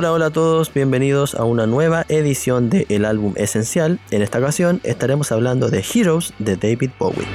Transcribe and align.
Hola, 0.00 0.12
hola 0.12 0.26
a 0.28 0.30
todos, 0.30 0.72
bienvenidos 0.72 1.34
a 1.34 1.44
una 1.44 1.66
nueva 1.66 2.06
edición 2.08 2.70
de 2.70 2.86
El 2.88 3.04
Álbum 3.04 3.34
Esencial. 3.36 4.00
En 4.10 4.22
esta 4.22 4.38
ocasión 4.38 4.80
estaremos 4.82 5.30
hablando 5.30 5.68
de 5.68 5.84
Heroes 5.84 6.32
de 6.38 6.56
David 6.56 6.88
Bowie. 6.98 7.26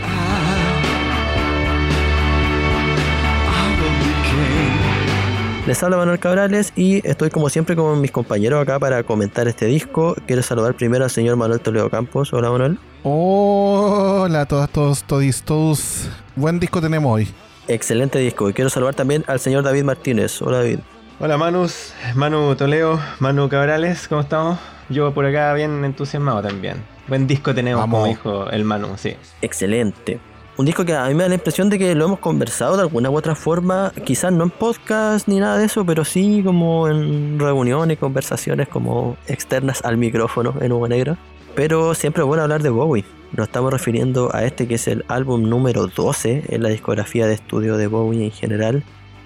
Les 5.67 5.83
habla 5.83 5.97
Manuel 5.97 6.17
Cabrales 6.17 6.73
y 6.75 7.07
estoy 7.07 7.29
como 7.29 7.49
siempre 7.49 7.75
con 7.75 8.01
mis 8.01 8.09
compañeros 8.09 8.59
acá 8.59 8.79
para 8.79 9.03
comentar 9.03 9.47
este 9.47 9.67
disco. 9.67 10.15
Quiero 10.25 10.41
saludar 10.41 10.73
primero 10.73 11.03
al 11.03 11.11
señor 11.11 11.35
Manuel 11.35 11.59
Toledo 11.59 11.91
Campos. 11.91 12.33
Hola 12.33 12.49
Manuel. 12.49 12.79
Hola 13.03 14.41
a 14.41 14.45
todas, 14.47 14.71
todos, 14.71 15.03
todos, 15.03 15.43
todos. 15.43 16.09
Buen 16.35 16.59
disco 16.59 16.81
tenemos 16.81 17.13
hoy. 17.13 17.27
Excelente 17.67 18.17
disco. 18.17 18.49
Y 18.49 18.53
quiero 18.53 18.71
saludar 18.71 18.95
también 18.95 19.23
al 19.27 19.39
señor 19.39 19.63
David 19.63 19.83
Martínez. 19.83 20.41
Hola 20.41 20.57
David. 20.57 20.79
Hola 21.17 21.37
Manus, 21.37 21.93
Manu 22.13 22.57
Toleo, 22.57 22.99
Manu 23.19 23.47
Cabrales, 23.47 24.09
¿cómo 24.09 24.19
estamos? 24.19 24.59
Yo 24.89 25.13
por 25.13 25.25
acá 25.25 25.53
bien 25.53 25.85
entusiasmado 25.85 26.41
también. 26.41 26.83
Buen 27.07 27.25
disco 27.25 27.55
tenemos, 27.55 27.81
como 27.83 28.05
dijo 28.05 28.49
el 28.49 28.65
Manu, 28.65 28.97
sí. 28.97 29.15
Excelente. 29.41 30.19
Un 30.57 30.65
disco 30.65 30.83
que 30.83 30.93
a 30.93 31.05
mí 31.05 31.13
me 31.13 31.23
da 31.23 31.29
la 31.29 31.35
impresión 31.35 31.69
de 31.69 31.79
que 31.79 31.95
lo 31.95 32.03
hemos 32.03 32.19
conversado 32.19 32.75
de 32.75 32.81
alguna 32.81 33.09
u 33.09 33.15
otra 33.15 33.33
forma, 33.33 33.93
quizás 34.03 34.33
no 34.33 34.43
en 34.43 34.49
podcast 34.49 35.29
ni 35.29 35.39
nada 35.39 35.57
de 35.57 35.67
eso, 35.67 35.85
pero 35.85 36.03
sí 36.03 36.41
como 36.43 36.89
en 36.89 37.39
reuniones, 37.39 37.97
conversaciones 37.97 38.67
como 38.67 39.15
externas 39.27 39.85
al 39.85 39.95
micrófono 39.95 40.55
en 40.59 40.73
Hugo 40.73 40.89
Negro. 40.89 41.17
Pero 41.55 41.93
siempre 41.93 42.23
es 42.23 42.27
bueno 42.27 42.43
hablar 42.43 42.61
de 42.61 42.71
Bowie. 42.71 43.05
Nos 43.31 43.47
estamos 43.47 43.71
refiriendo 43.71 44.35
a 44.35 44.43
este 44.43 44.67
que 44.67 44.75
es 44.75 44.87
el 44.89 45.05
álbum 45.07 45.43
número 45.43 45.87
12 45.87 46.43
en 46.49 46.61
la 46.61 46.67
discografía 46.67 47.25
de 47.25 47.35
estudio 47.35 47.77
de 47.77 47.87
Bowie 47.87 48.25
en 48.25 48.31
general 48.31 48.83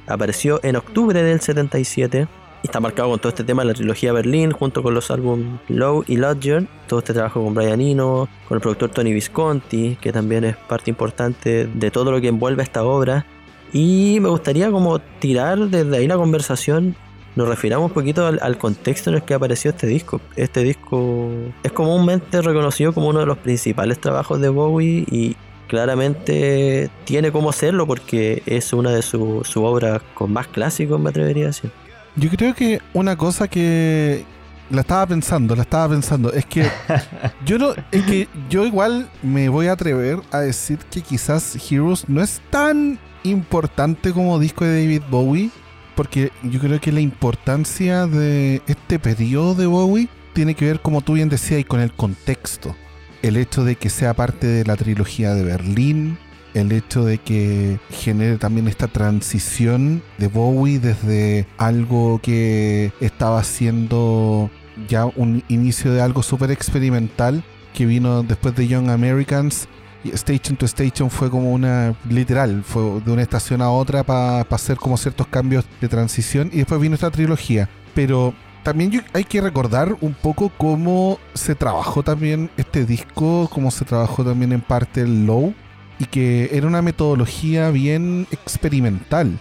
Apareció 0.09 0.59
en 0.63 0.75
octubre 0.75 1.21
del 1.21 1.39
77 1.39 2.27
y 2.63 2.67
está 2.67 2.79
marcado 2.79 3.09
con 3.09 3.19
todo 3.19 3.29
este 3.29 3.43
tema 3.43 3.61
de 3.61 3.67
la 3.67 3.73
trilogía 3.73 4.11
Berlín, 4.11 4.51
junto 4.51 4.83
con 4.83 4.93
los 4.93 5.11
álbumes 5.11 5.61
Low 5.69 6.03
y 6.07 6.17
Lodger. 6.17 6.67
Todo 6.87 6.99
este 6.99 7.13
trabajo 7.13 7.43
con 7.43 7.53
Brian 7.53 7.79
Eno, 7.79 8.27
con 8.47 8.55
el 8.57 8.61
productor 8.61 8.89
Tony 8.89 9.13
Visconti, 9.13 9.97
que 10.01 10.11
también 10.11 10.43
es 10.43 10.57
parte 10.57 10.89
importante 10.89 11.67
de 11.67 11.91
todo 11.91 12.11
lo 12.11 12.19
que 12.19 12.27
envuelve 12.27 12.63
esta 12.63 12.83
obra. 12.83 13.25
Y 13.71 14.17
me 14.19 14.29
gustaría 14.29 14.71
como 14.71 14.99
tirar 14.99 15.59
desde 15.59 15.95
ahí 15.95 16.07
la 16.07 16.17
conversación 16.17 16.95
nos 17.35 17.47
refiramos 17.47 17.89
un 17.89 17.93
poquito 17.93 18.25
al, 18.25 18.39
al, 18.41 18.57
contexto 18.57 19.11
en 19.11 19.17
el 19.17 19.21
que 19.21 19.35
apareció 19.35 19.71
este 19.71 19.87
disco. 19.87 20.19
Este 20.35 20.61
disco 20.61 21.29
es 21.63 21.71
comúnmente 21.71 22.41
reconocido 22.41 22.91
como 22.91 23.07
uno 23.07 23.19
de 23.19 23.27
los 23.27 23.37
principales 23.37 24.01
trabajos 24.01 24.41
de 24.41 24.49
Bowie 24.49 25.05
y 25.09 25.37
claramente 25.69 26.89
tiene 27.05 27.31
cómo 27.31 27.51
hacerlo 27.51 27.85
porque 27.87 28.43
es 28.45 28.73
una 28.73 28.91
de 28.91 29.03
sus 29.03 29.55
obras 29.55 30.01
con 30.15 30.33
más 30.33 30.47
clásicos, 30.47 30.99
me 30.99 31.11
atrevería 31.11 31.45
a 31.45 31.47
decir. 31.47 31.71
Yo 32.15 32.29
creo 32.31 32.53
que 32.55 32.81
una 32.93 33.15
cosa 33.15 33.47
que 33.47 34.25
la 34.71 34.81
estaba 34.81 35.05
pensando, 35.05 35.55
la 35.55 35.61
estaba 35.61 35.89
pensando, 35.89 36.33
es 36.33 36.45
que 36.45 36.67
yo 37.45 37.57
no, 37.59 37.73
es 37.91 38.03
que 38.03 38.27
yo 38.49 38.65
igual 38.65 39.09
me 39.21 39.47
voy 39.47 39.67
a 39.67 39.73
atrever 39.73 40.19
a 40.31 40.39
decir 40.39 40.79
que 40.91 41.01
quizás 41.01 41.55
Heroes 41.71 42.09
no 42.09 42.21
es 42.21 42.41
tan 42.49 42.99
importante 43.23 44.11
como 44.11 44.39
disco 44.39 44.65
de 44.65 44.81
David 44.81 45.03
Bowie, 45.09 45.51
porque 45.95 46.31
yo 46.43 46.59
creo 46.59 46.81
que 46.81 46.91
la 46.91 47.01
importancia 47.01 48.07
de 48.07 48.63
este 48.65 48.97
periodo 48.97 49.53
de 49.53 49.67
Bowie 49.67 50.09
tiene 50.33 50.55
que 50.55 50.65
ver, 50.65 50.79
como 50.79 51.01
tú 51.01 51.13
bien 51.13 51.29
decías, 51.29 51.61
y 51.61 51.63
con 51.63 51.79
el 51.79 51.93
contexto 51.93 52.75
el 53.21 53.37
hecho 53.37 53.63
de 53.63 53.75
que 53.75 53.89
sea 53.89 54.13
parte 54.13 54.47
de 54.47 54.65
la 54.65 54.75
trilogía 54.75 55.33
de 55.33 55.43
Berlín, 55.43 56.17
el 56.53 56.71
hecho 56.71 57.05
de 57.05 57.19
que 57.19 57.79
genere 57.89 58.37
también 58.37 58.67
esta 58.67 58.87
transición 58.87 60.01
de 60.17 60.27
Bowie 60.27 60.79
desde 60.79 61.47
algo 61.57 62.19
que 62.21 62.91
estaba 62.99 63.43
siendo 63.43 64.49
ya 64.87 65.05
un 65.05 65.43
inicio 65.47 65.93
de 65.93 66.01
algo 66.01 66.23
súper 66.23 66.51
experimental 66.51 67.43
que 67.73 67.85
vino 67.85 68.23
después 68.23 68.55
de 68.55 68.67
Young 68.67 68.89
Americans. 68.89 69.67
Station 70.03 70.55
to 70.55 70.65
Station 70.65 71.09
fue 71.09 71.29
como 71.29 71.51
una, 71.51 71.93
literal, 72.09 72.63
fue 72.63 73.01
de 73.01 73.11
una 73.11 73.21
estación 73.21 73.61
a 73.61 73.69
otra 73.69 74.03
para 74.03 74.41
hacer 74.41 74.77
como 74.77 74.95
ciertos 74.95 75.27
cambios 75.27 75.65
de 75.81 75.89
transición 75.89 76.49
y 76.53 76.59
después 76.59 76.79
vino 76.79 76.95
esta 76.95 77.11
trilogía. 77.11 77.69
Pero 77.93 78.33
también 78.63 79.03
hay 79.13 79.23
que 79.23 79.41
recordar 79.41 79.95
un 80.01 80.13
poco 80.13 80.51
cómo 80.57 81.19
se 81.33 81.55
trabajó 81.55 82.03
también 82.03 82.49
este 82.57 82.85
disco, 82.85 83.49
cómo 83.51 83.71
se 83.71 83.85
trabajó 83.85 84.23
también 84.23 84.51
en 84.51 84.61
parte 84.61 85.01
el 85.01 85.25
Low, 85.25 85.53
y 85.99 86.05
que 86.05 86.49
era 86.53 86.67
una 86.67 86.81
metodología 86.81 87.69
bien 87.71 88.27
experimental. 88.31 89.39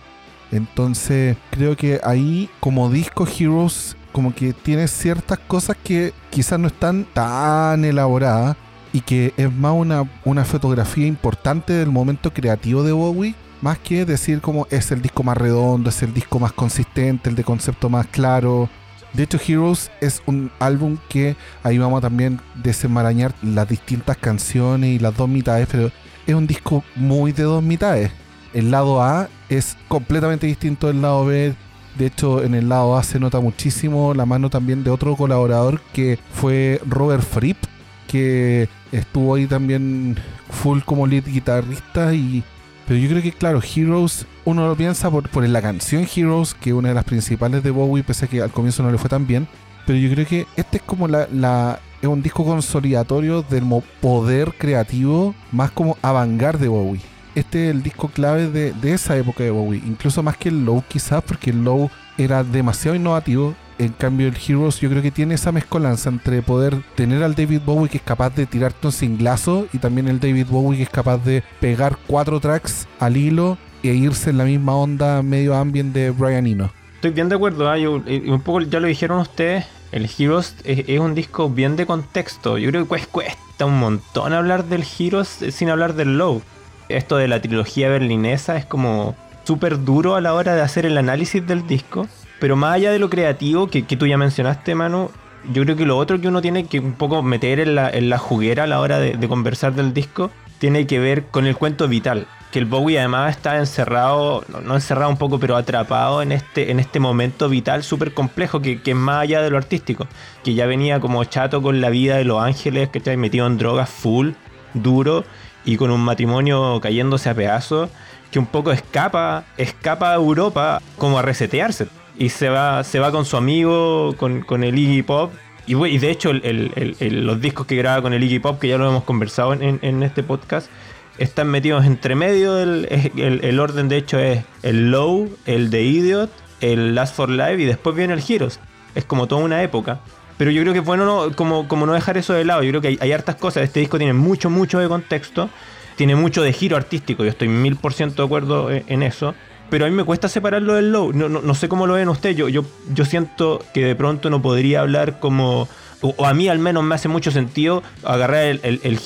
Entonces 0.50 1.36
creo 1.50 1.76
que 1.76 2.00
ahí 2.02 2.48
como 2.60 2.90
disco 2.90 3.26
Heroes 3.26 3.96
como 4.12 4.34
que 4.34 4.52
tiene 4.52 4.88
ciertas 4.88 5.38
cosas 5.38 5.76
que 5.82 6.12
quizás 6.30 6.58
no 6.58 6.68
están 6.68 7.06
tan 7.12 7.84
elaboradas 7.84 8.56
y 8.92 9.02
que 9.02 9.34
es 9.36 9.52
más 9.52 9.74
una, 9.74 10.10
una 10.24 10.44
fotografía 10.44 11.06
importante 11.06 11.74
del 11.74 11.90
momento 11.90 12.32
creativo 12.32 12.82
de 12.82 12.92
Bowie 12.92 13.34
más 13.60 13.78
que 13.78 14.04
decir 14.04 14.40
como 14.40 14.66
es 14.70 14.90
el 14.90 15.02
disco 15.02 15.22
más 15.22 15.36
redondo, 15.36 15.90
es 15.90 16.02
el 16.02 16.14
disco 16.14 16.38
más 16.38 16.52
consistente, 16.52 17.28
el 17.28 17.36
de 17.36 17.44
concepto 17.44 17.88
más 17.88 18.06
claro, 18.06 18.68
de 19.12 19.22
hecho, 19.22 19.38
Heroes 19.44 19.90
es 20.00 20.22
un 20.26 20.50
álbum 20.58 20.98
que 21.08 21.36
ahí 21.62 21.78
vamos 21.78 21.98
a 21.98 22.02
también 22.02 22.40
desenmarañar 22.54 23.34
las 23.42 23.68
distintas 23.68 24.16
canciones 24.16 24.90
y 24.90 24.98
las 24.98 25.16
dos 25.16 25.28
mitades, 25.28 25.68
pero 25.70 25.90
es 26.26 26.34
un 26.34 26.46
disco 26.46 26.84
muy 26.94 27.32
de 27.32 27.44
dos 27.44 27.62
mitades. 27.62 28.10
El 28.52 28.70
lado 28.70 29.02
A 29.02 29.28
es 29.48 29.76
completamente 29.88 30.46
distinto 30.46 30.88
del 30.88 31.02
lado 31.02 31.24
B. 31.24 31.54
De 31.96 32.06
hecho, 32.06 32.44
en 32.44 32.54
el 32.54 32.68
lado 32.68 32.96
A 32.96 33.02
se 33.02 33.18
nota 33.18 33.40
muchísimo 33.40 34.14
la 34.14 34.26
mano 34.26 34.50
también 34.50 34.84
de 34.84 34.90
otro 34.90 35.16
colaborador 35.16 35.80
que 35.92 36.18
fue 36.32 36.80
Robert 36.86 37.22
Fripp, 37.22 37.58
que 38.06 38.68
estuvo 38.92 39.34
ahí 39.34 39.46
también 39.46 40.16
full 40.50 40.80
como 40.80 41.06
lead 41.06 41.24
guitarrista 41.24 42.14
y 42.14 42.44
pero 42.88 42.98
yo 42.98 43.10
creo 43.10 43.22
que, 43.22 43.32
claro, 43.32 43.60
Heroes, 43.60 44.26
uno 44.48 44.66
lo 44.66 44.74
piensa 44.76 45.10
por, 45.10 45.46
la 45.46 45.60
canción 45.60 46.06
Heroes, 46.16 46.54
que 46.54 46.70
es 46.70 46.74
una 46.74 46.88
de 46.88 46.94
las 46.94 47.04
principales 47.04 47.62
de 47.62 47.70
Bowie, 47.70 48.02
pese 48.02 48.24
a 48.24 48.28
que 48.28 48.40
al 48.40 48.50
comienzo 48.50 48.82
no 48.82 48.90
le 48.90 48.96
fue 48.96 49.10
tan 49.10 49.26
bien. 49.26 49.46
Pero 49.86 49.98
yo 49.98 50.10
creo 50.10 50.26
que 50.26 50.46
este 50.56 50.78
es 50.78 50.82
como 50.82 51.06
la, 51.06 51.80
es 52.00 52.08
un 52.08 52.22
disco 52.22 52.46
consolidatorio 52.46 53.42
del 53.42 53.64
poder 54.00 54.54
creativo, 54.56 55.34
más 55.52 55.70
como 55.70 55.98
avangar 56.00 56.58
de 56.58 56.68
Bowie. 56.68 57.02
Este 57.34 57.66
es 57.66 57.74
el 57.74 57.82
disco 57.82 58.08
clave 58.08 58.48
de, 58.48 58.72
de 58.72 58.94
esa 58.94 59.18
época 59.18 59.44
de 59.44 59.50
Bowie, 59.50 59.82
incluso 59.86 60.22
más 60.22 60.38
que 60.38 60.48
el 60.48 60.64
Low 60.64 60.82
quizás, 60.88 61.22
porque 61.22 61.50
el 61.50 61.62
Low 61.62 61.90
era 62.16 62.42
demasiado 62.42 62.96
innovativo 62.96 63.54
en 63.78 63.92
cambio, 63.92 64.26
el 64.26 64.36
Heroes 64.36 64.80
yo 64.80 64.90
creo 64.90 65.02
que 65.02 65.12
tiene 65.12 65.36
esa 65.36 65.52
mezcolanza 65.52 66.10
entre 66.10 66.42
poder 66.42 66.82
tener 66.96 67.22
al 67.22 67.36
David 67.36 67.60
Bowie 67.64 67.88
que 67.88 67.98
es 67.98 68.02
capaz 68.02 68.30
de 68.30 68.44
tirarte 68.44 68.88
un 68.88 68.92
singlazo 68.92 69.68
y 69.72 69.78
también 69.78 70.08
el 70.08 70.18
David 70.18 70.46
Bowie 70.50 70.78
que 70.78 70.82
es 70.82 70.90
capaz 70.90 71.18
de 71.18 71.44
pegar 71.60 71.96
cuatro 72.08 72.40
tracks 72.40 72.88
al 72.98 73.16
hilo 73.16 73.56
e 73.82 73.88
irse 73.88 74.30
en 74.30 74.38
la 74.38 74.44
misma 74.44 74.74
onda 74.74 75.22
medio 75.22 75.54
ambient 75.54 75.94
de 75.94 76.10
Brian 76.10 76.46
Eno. 76.46 76.70
Estoy 76.94 77.12
bien 77.12 77.28
de 77.28 77.36
acuerdo, 77.36 77.72
¿eh? 77.74 77.86
un 77.86 78.40
poco 78.40 78.60
ya 78.62 78.80
lo 78.80 78.88
dijeron 78.88 79.20
ustedes, 79.20 79.66
el 79.92 80.08
Heroes 80.18 80.56
es, 80.64 80.98
un 80.98 81.14
disco 81.14 81.48
bien 81.48 81.76
de 81.76 81.86
contexto. 81.86 82.58
Yo 82.58 82.70
creo 82.70 82.86
que 82.88 83.06
cuesta 83.06 83.66
un 83.66 83.78
montón 83.78 84.32
hablar 84.32 84.64
del 84.64 84.84
Heroes 84.98 85.28
sin 85.50 85.70
hablar 85.70 85.94
del 85.94 86.18
Low. 86.18 86.42
Esto 86.88 87.16
de 87.16 87.28
la 87.28 87.40
trilogía 87.40 87.88
berlinesa 87.88 88.56
es 88.56 88.64
como 88.64 89.14
súper 89.44 89.84
duro 89.84 90.14
a 90.14 90.20
la 90.20 90.34
hora 90.34 90.54
de 90.54 90.60
hacer 90.60 90.86
el 90.86 90.98
análisis 90.98 91.46
del 91.46 91.66
disco. 91.66 92.06
Pero 92.38 92.56
más 92.56 92.74
allá 92.74 92.92
de 92.92 92.98
lo 92.98 93.10
creativo 93.10 93.68
que, 93.68 93.82
tú 93.82 94.06
ya 94.06 94.16
mencionaste, 94.16 94.74
Manu, 94.74 95.10
yo 95.52 95.64
creo 95.64 95.76
que 95.76 95.86
lo 95.86 95.96
otro 95.96 96.20
que 96.20 96.28
uno 96.28 96.42
tiene 96.42 96.66
que 96.66 96.78
un 96.80 96.92
poco 96.92 97.22
meter 97.22 97.60
en 97.60 97.74
la, 97.74 98.18
juguera 98.18 98.64
a 98.64 98.66
la 98.66 98.80
hora 98.80 98.98
de, 98.98 99.28
conversar 99.28 99.74
del 99.74 99.94
disco 99.94 100.30
tiene 100.58 100.86
que 100.86 100.98
ver 100.98 101.24
con 101.24 101.46
el 101.46 101.56
cuento 101.56 101.88
vital. 101.88 102.26
Que 102.58 102.62
el 102.62 102.66
Bowie 102.66 102.98
además 102.98 103.36
está 103.36 103.58
encerrado, 103.58 104.44
no, 104.48 104.74
encerrado 104.74 105.10
un 105.10 105.16
poco, 105.16 105.38
pero 105.38 105.54
atrapado 105.54 106.22
en 106.22 106.32
este, 106.32 106.72
en 106.72 106.80
este 106.80 106.98
momento 106.98 107.48
vital 107.48 107.84
súper 107.84 108.12
complejo, 108.12 108.60
que, 108.60 108.80
es 108.84 108.96
más 108.96 109.22
allá 109.22 109.42
de 109.42 109.50
lo 109.50 109.56
artístico. 109.56 110.08
Que 110.42 110.54
ya 110.54 110.66
venía 110.66 110.98
como 110.98 111.22
chato 111.22 111.62
con 111.62 111.80
la 111.80 111.88
vida 111.88 112.16
de 112.16 112.24
Los 112.24 112.42
Ángeles, 112.42 112.88
que 112.88 112.98
está 112.98 113.16
metido 113.16 113.46
en 113.46 113.58
drogas 113.58 113.88
full, 113.88 114.30
duro, 114.74 115.24
y 115.64 115.76
con 115.76 115.92
un 115.92 116.00
matrimonio 116.00 116.80
cayéndose 116.80 117.30
a 117.30 117.34
pedazos, 117.34 117.90
que 118.32 118.40
un 118.40 118.46
poco 118.46 118.72
escapa, 118.72 119.44
escapa 119.56 120.10
a 120.10 120.14
Europa 120.16 120.82
como 120.96 121.20
a 121.20 121.22
resetearse 121.22 121.86
y 122.18 122.30
se 122.30 122.48
va, 122.48 122.82
se 122.82 122.98
va 122.98 123.12
con 123.12 123.24
su 123.24 123.36
amigo, 123.36 124.16
con, 124.16 124.40
con 124.40 124.64
el 124.64 124.76
Iggy 124.76 125.04
Pop. 125.04 125.32
Y, 125.68 125.98
de 125.98 126.10
hecho, 126.10 126.32
los 126.32 127.40
discos 127.40 127.66
que 127.66 127.76
graba 127.76 128.02
con 128.02 128.14
el 128.14 128.24
Iggy 128.24 128.40
Pop, 128.40 128.58
que 128.58 128.66
ya 128.66 128.78
lo 128.78 128.88
hemos 128.88 129.04
conversado 129.04 129.52
en 129.52 130.02
este 130.02 130.24
podcast, 130.24 130.68
están 131.18 131.48
metidos 131.48 131.84
entre 131.84 132.14
medio. 132.14 132.54
del 132.54 132.88
el, 133.16 133.60
orden, 133.60 133.88
de 133.88 133.96
hecho, 133.96 134.18
es 134.18 134.44
el 134.62 134.90
Low, 134.90 135.30
el 135.46 135.70
de 135.70 135.82
Idiot, 135.82 136.30
el 136.60 136.94
Last 136.94 137.14
for 137.14 137.30
Life 137.30 137.62
y 137.62 137.64
después 137.64 137.94
viene 137.94 138.14
el 138.14 138.22
Heroes. 138.26 138.60
Es 138.94 139.04
como 139.04 139.26
toda 139.26 139.42
una 139.42 139.62
época. 139.62 140.00
Pero 140.36 140.50
yo 140.50 140.62
creo 140.62 140.72
que 140.72 140.78
es 140.80 140.84
bueno 140.84 141.04
no, 141.04 141.36
como, 141.36 141.66
como 141.66 141.84
no 141.84 141.92
dejar 141.92 142.16
eso 142.16 142.32
de 142.32 142.44
lado. 142.44 142.62
Yo 142.62 142.70
creo 142.70 142.80
que 142.80 142.98
hay, 143.00 143.12
hartas 143.12 143.36
cosas. 143.36 143.64
Este 143.64 143.80
disco 143.80 143.98
tiene 143.98 144.12
mucho, 144.12 144.50
mucho 144.50 144.78
de 144.78 144.88
contexto. 144.88 145.50
Tiene 145.96 146.14
mucho 146.14 146.42
de 146.42 146.52
giro 146.52 146.76
artístico. 146.76 147.24
Yo 147.24 147.30
estoy 147.30 147.48
mil 147.48 147.76
por 147.76 147.92
ciento 147.92 148.22
de 148.22 148.26
acuerdo 148.26 148.70
en 148.70 149.02
eso 149.02 149.34
pero 149.70 149.84
a 149.84 149.88
mí 149.88 149.94
me 149.94 150.04
cuesta 150.04 150.28
separarlo 150.28 150.74
del 150.74 150.92
low. 150.92 151.12
No, 151.12 151.28
no, 151.28 151.40
no 151.42 151.54
sé 151.54 151.68
cómo 151.68 151.86
lo 151.86 151.94
ven 151.94 152.08
ustedes. 152.08 152.36
Yo, 152.36 152.48
yo, 152.48 152.64
yo 152.92 153.04
siento 153.04 153.62
que 153.74 153.84
de 153.84 153.94
pronto 153.94 154.30
no 154.30 154.40
podría 154.42 154.80
hablar 154.80 155.20
como. 155.20 155.68
O, 156.00 156.26
a 156.26 156.34
mí 156.34 156.48
al 156.48 156.58
menos 156.58 156.84
me 156.84 156.94
hace 156.94 157.08
mucho 157.08 157.30
sentido 157.30 157.82
agarrar 158.04 158.44
el, 158.44 158.60
el, 158.62 159.00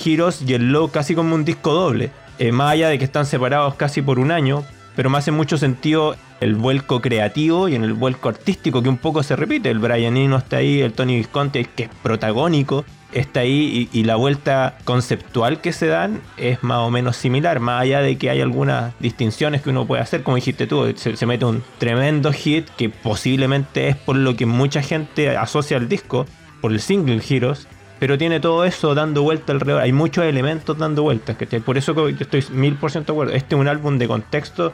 y 0.46 0.52
el 0.52 0.72
low 0.72 0.90
casi 0.90 1.14
como 1.14 1.34
un 1.34 1.44
disco 1.44 1.72
doble. 1.72 2.10
Eh, 2.38 2.52
más 2.52 2.72
allá 2.72 2.88
de 2.88 2.98
que 2.98 3.04
están 3.04 3.26
separados 3.26 3.74
casi 3.74 4.02
por 4.02 4.18
un 4.18 4.30
año, 4.30 4.64
pero 4.96 5.10
me 5.10 5.18
hace 5.18 5.30
mucho 5.30 5.58
sentido 5.58 6.16
el 6.40 6.54
vuelco 6.56 7.00
creativo 7.00 7.68
y 7.68 7.76
en 7.76 7.84
el 7.84 7.92
vuelco 7.92 8.28
artístico 8.28 8.82
que 8.82 8.88
un 8.88 8.98
poco 8.98 9.22
se 9.22 9.36
repite. 9.36 9.70
El 9.70 9.78
Brian 9.78 10.16
Eno 10.16 10.36
está 10.36 10.56
ahí, 10.56 10.80
el 10.80 10.92
Tony 10.92 11.16
Visconti 11.16 11.64
que 11.64 11.84
es 11.84 11.90
protagónico 12.02 12.84
está 13.12 13.40
ahí 13.40 13.88
y, 13.92 14.04
la 14.04 14.16
vuelta 14.16 14.78
conceptual 14.84 15.60
que 15.60 15.72
se 15.72 15.86
dan 15.86 16.20
es 16.36 16.62
más 16.62 16.78
o 16.78 16.90
menos 16.90 17.16
similar, 17.16 17.60
más 17.60 17.82
allá 17.82 18.00
de 18.00 18.16
que 18.16 18.30
hay 18.30 18.40
algunas 18.40 18.98
distinciones 19.00 19.62
que 19.62 19.70
uno 19.70 19.86
puede 19.86 20.02
hacer, 20.02 20.22
como 20.22 20.36
dijiste 20.36 20.66
tú, 20.66 20.92
se, 20.96 21.26
mete 21.26 21.44
un 21.44 21.62
tremendo 21.78 22.32
hit 22.32 22.68
que 22.70 22.88
posiblemente 22.88 23.88
es 23.88 23.96
por 23.96 24.16
lo 24.16 24.34
que 24.36 24.46
mucha 24.46 24.82
gente 24.82 25.36
asocia 25.36 25.76
al 25.76 25.88
disco, 25.88 26.26
por 26.62 26.72
el 26.72 26.80
single 26.80 27.20
Heroes, 27.28 27.68
pero 27.98 28.16
tiene 28.16 28.40
todo 28.40 28.64
eso 28.64 28.94
dando 28.94 29.22
vuelta 29.22 29.52
alrededor, 29.52 29.82
hay 29.82 29.92
muchos 29.92 30.24
elementos 30.24 30.78
dando 30.78 31.02
vueltas, 31.02 31.36
por 31.66 31.76
eso 31.76 32.08
yo 32.08 32.16
estoy 32.18 32.42
mil 32.52 32.76
por 32.76 32.90
ciento 32.90 33.12
de 33.12 33.16
acuerdo, 33.16 33.34
este 33.34 33.54
es 33.54 33.60
un 33.60 33.68
álbum 33.68 33.98
de 33.98 34.08
contexto, 34.08 34.72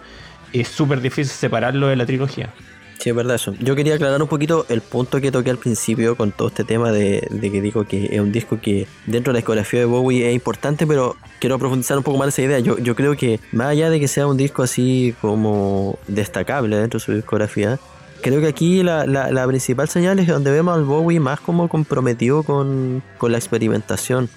es 0.53 0.69
súper 0.69 1.01
difícil 1.01 1.27
separarlo 1.27 1.89
de 1.89 1.97
la 1.97 2.07
trilogía. 2.07 2.55
Sí, 2.99 3.11
es 3.11 3.15
verdad 3.15 3.37
eso. 3.37 3.55
Yo 3.61 3.77
quería 3.77 3.95
aclarar 3.95 4.21
un 4.21 4.29
poquito 4.29 4.67
el 4.69 4.81
punto 4.81 5.21
que 5.21 5.31
toqué 5.31 5.51
al 5.51 5.59
principio 5.59 6.17
con 6.17 6.33
todo 6.33 6.49
este 6.49 6.65
tema 6.65 6.91
de, 6.91 7.29
que 7.41 7.61
digo 7.61 7.85
que 7.85 8.07
es 8.11 8.21
un 8.21 8.33
disco 8.33 8.61
que 8.61 8.89
dentro 9.07 9.33
de 9.33 9.35
la 9.35 9.39
discografía 9.39 9.81
de 9.81 9.87
Bowie 9.87 10.29
es 10.29 10.35
importante, 10.35 10.85
pero 10.85 11.17
quiero 11.39 11.61
profundizar 11.61 11.97
un 11.97 12.03
poco 12.03 12.19
más 12.19 12.29
esa 12.29 12.43
idea. 12.43 12.59
Yo, 12.59 12.77
yo 12.79 12.97
creo 12.97 13.17
que 13.17 13.39
más 13.53 13.69
allá 13.69 13.89
de 13.89 14.01
que 14.01 14.09
sea 14.09 14.27
un 14.27 14.37
disco 14.37 14.65
así 14.65 15.15
como 15.21 15.97
destacable 16.09 16.77
dentro 16.77 16.99
de 16.99 17.05
su 17.05 17.13
discografía, 17.13 17.79
creo 18.23 18.41
que 18.41 18.49
aquí 18.49 18.83
la, 18.83 19.07
la, 19.07 19.47
principal 19.47 19.89
señal 19.89 20.19
es 20.19 20.27
donde 20.27 20.51
vemos 20.51 20.77
al 20.77 20.85
Bowie 20.85 21.21
más 21.21 21.41
como 21.41 21.69
comprometido 21.69 22.43
con, 22.43 23.03
con 23.19 23.33
la 23.33 23.39
experimentación 23.39 24.29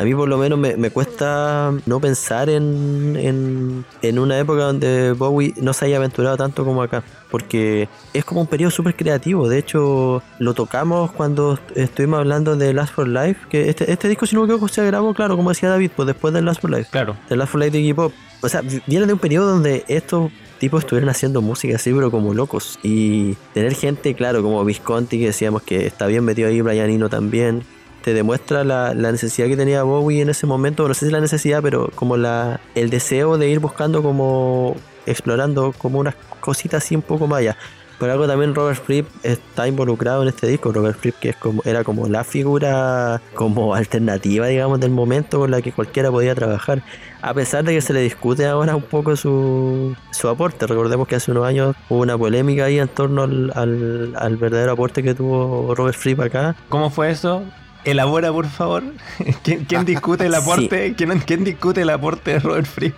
a 0.00 0.04
mí 0.04 0.14
por 0.14 0.28
lo 0.28 0.38
menos 0.38 0.58
me, 0.58 0.90
cuesta 0.90 1.72
no 1.84 2.00
pensar 2.00 2.48
en, 2.48 3.84
en, 4.00 4.18
una 4.18 4.38
época 4.38 4.62
donde 4.62 5.12
Bowie 5.12 5.52
no 5.60 5.74
se 5.74 5.84
haya 5.84 5.98
aventurado 5.98 6.38
tanto 6.38 6.64
como 6.64 6.82
acá, 6.82 7.02
porque 7.30 7.86
es 8.14 8.24
como 8.24 8.40
un 8.40 8.46
periodo 8.46 8.70
súper 8.70 8.94
creativo. 8.94 9.46
De 9.48 9.58
hecho, 9.58 10.22
lo 10.38 10.54
tocamos 10.54 11.12
cuando 11.12 11.58
estuvimos 11.74 12.20
hablando 12.20 12.56
de 12.56 12.72
Last 12.72 12.94
for 12.94 13.08
Life, 13.08 13.46
que 13.50 13.68
este, 13.68 13.92
este 13.92 14.08
disco, 14.08 14.24
si 14.24 14.36
no 14.36 14.42
me 14.42 14.46
equivoco, 14.46 14.68
se 14.68 14.86
grabó, 14.86 15.12
claro, 15.12 15.36
como 15.36 15.50
decía 15.50 15.68
David, 15.68 15.90
pues 15.94 16.06
después 16.06 16.32
de 16.32 16.40
Last 16.40 16.62
for 16.62 16.70
Life. 16.70 16.88
Claro. 16.90 17.16
De 17.28 17.36
Last 17.36 17.52
for 17.52 17.60
Life 17.60 17.72
de 17.72 17.80
Iggy 17.80 17.92
Pop. 17.92 18.12
O 18.40 18.48
sea, 18.48 18.62
viene 18.86 19.04
de 19.06 19.12
un 19.12 19.18
periodo 19.18 19.50
donde 19.50 19.84
estos 19.86 20.30
tipos 20.60 20.84
estuvieron 20.84 21.08
haciendo 21.08 21.42
música 21.42 21.74
así, 21.76 21.92
pero 21.92 22.12
como 22.12 22.34
locos. 22.34 22.78
Y 22.84 23.34
tener 23.54 23.74
gente, 23.74 24.14
claro, 24.14 24.42
como 24.42 24.64
Visconti, 24.64 25.18
que 25.18 25.26
decíamos 25.26 25.62
que 25.62 25.86
está 25.86 26.06
bien 26.06 26.24
metido 26.24 26.48
ahí, 26.48 26.60
Brian 26.60 26.90
Eno 26.90 27.08
también 27.08 27.64
te 28.02 28.14
demuestra 28.14 28.62
la, 28.62 28.94
necesidad 28.94 29.48
que 29.48 29.56
tenía 29.56 29.82
Bowie 29.82 30.22
en 30.22 30.30
ese 30.30 30.46
momento, 30.46 30.86
no 30.86 30.94
sé 30.94 31.06
si 31.06 31.12
la 31.12 31.20
necesidad, 31.20 31.60
pero 31.62 31.90
como 31.94 32.16
la 32.16 32.60
el 32.74 32.88
deseo 32.88 33.36
de 33.36 33.48
ir 33.50 33.58
buscando 33.58 34.02
como 34.02 34.76
explorando 35.06 35.72
como 35.76 35.98
unas 35.98 36.14
cositas 36.40 36.84
así 36.84 36.94
un 36.94 37.02
poco 37.02 37.26
más 37.26 37.40
allá. 37.40 37.56
Por 37.98 38.08
algo 38.08 38.26
también 38.26 38.54
Robert 38.54 38.82
Fripp 38.82 39.06
está 39.22 39.68
involucrado 39.68 40.22
en 40.22 40.28
este 40.28 40.46
disco. 40.46 40.72
Robert 40.72 40.98
Fripp 40.98 41.16
que 41.20 41.34
era 41.64 41.84
como 41.84 42.08
la 42.08 42.24
figura 42.24 43.20
como 43.34 43.74
alternativa, 43.74 44.46
digamos, 44.46 44.80
del 44.80 44.90
momento 44.90 45.38
con 45.40 45.50
la 45.50 45.60
que 45.60 45.72
cualquiera 45.72 46.10
podía 46.10 46.34
trabajar. 46.34 46.82
A 47.22 47.34
pesar 47.34 47.64
de 47.64 47.74
que 47.74 47.80
se 47.80 47.92
le 47.92 48.00
discute 48.00 48.46
ahora 48.46 48.76
un 48.76 48.82
poco 48.82 49.14
su, 49.16 49.94
su 50.10 50.28
aporte. 50.28 50.66
Recordemos 50.66 51.06
que 51.06 51.16
hace 51.16 51.30
unos 51.30 51.44
años 51.44 51.76
hubo 51.88 52.00
una 52.00 52.16
polémica 52.16 52.64
ahí 52.64 52.78
en 52.78 52.88
torno 52.88 53.24
al, 53.24 53.52
al, 54.14 54.36
verdadero 54.36 54.72
aporte 54.72 55.02
que 55.02 55.14
tuvo 55.14 55.74
Robert 55.74 55.96
Fripp 55.96 56.20
acá. 56.20 56.56
¿Cómo 56.68 56.90
fue 56.90 57.10
eso? 57.10 57.44
Elabora, 57.84 58.32
por 58.32 58.46
favor. 58.46 58.82
¿Quién, 59.42 59.84
discute 59.84 60.26
el 60.26 60.34
aporte? 60.36 60.94
¿quién, 60.94 61.44
discute 61.44 61.82
el 61.82 61.90
aporte 61.90 62.32
de 62.32 62.38
Robert 62.38 62.66
Fripp? 62.66 62.94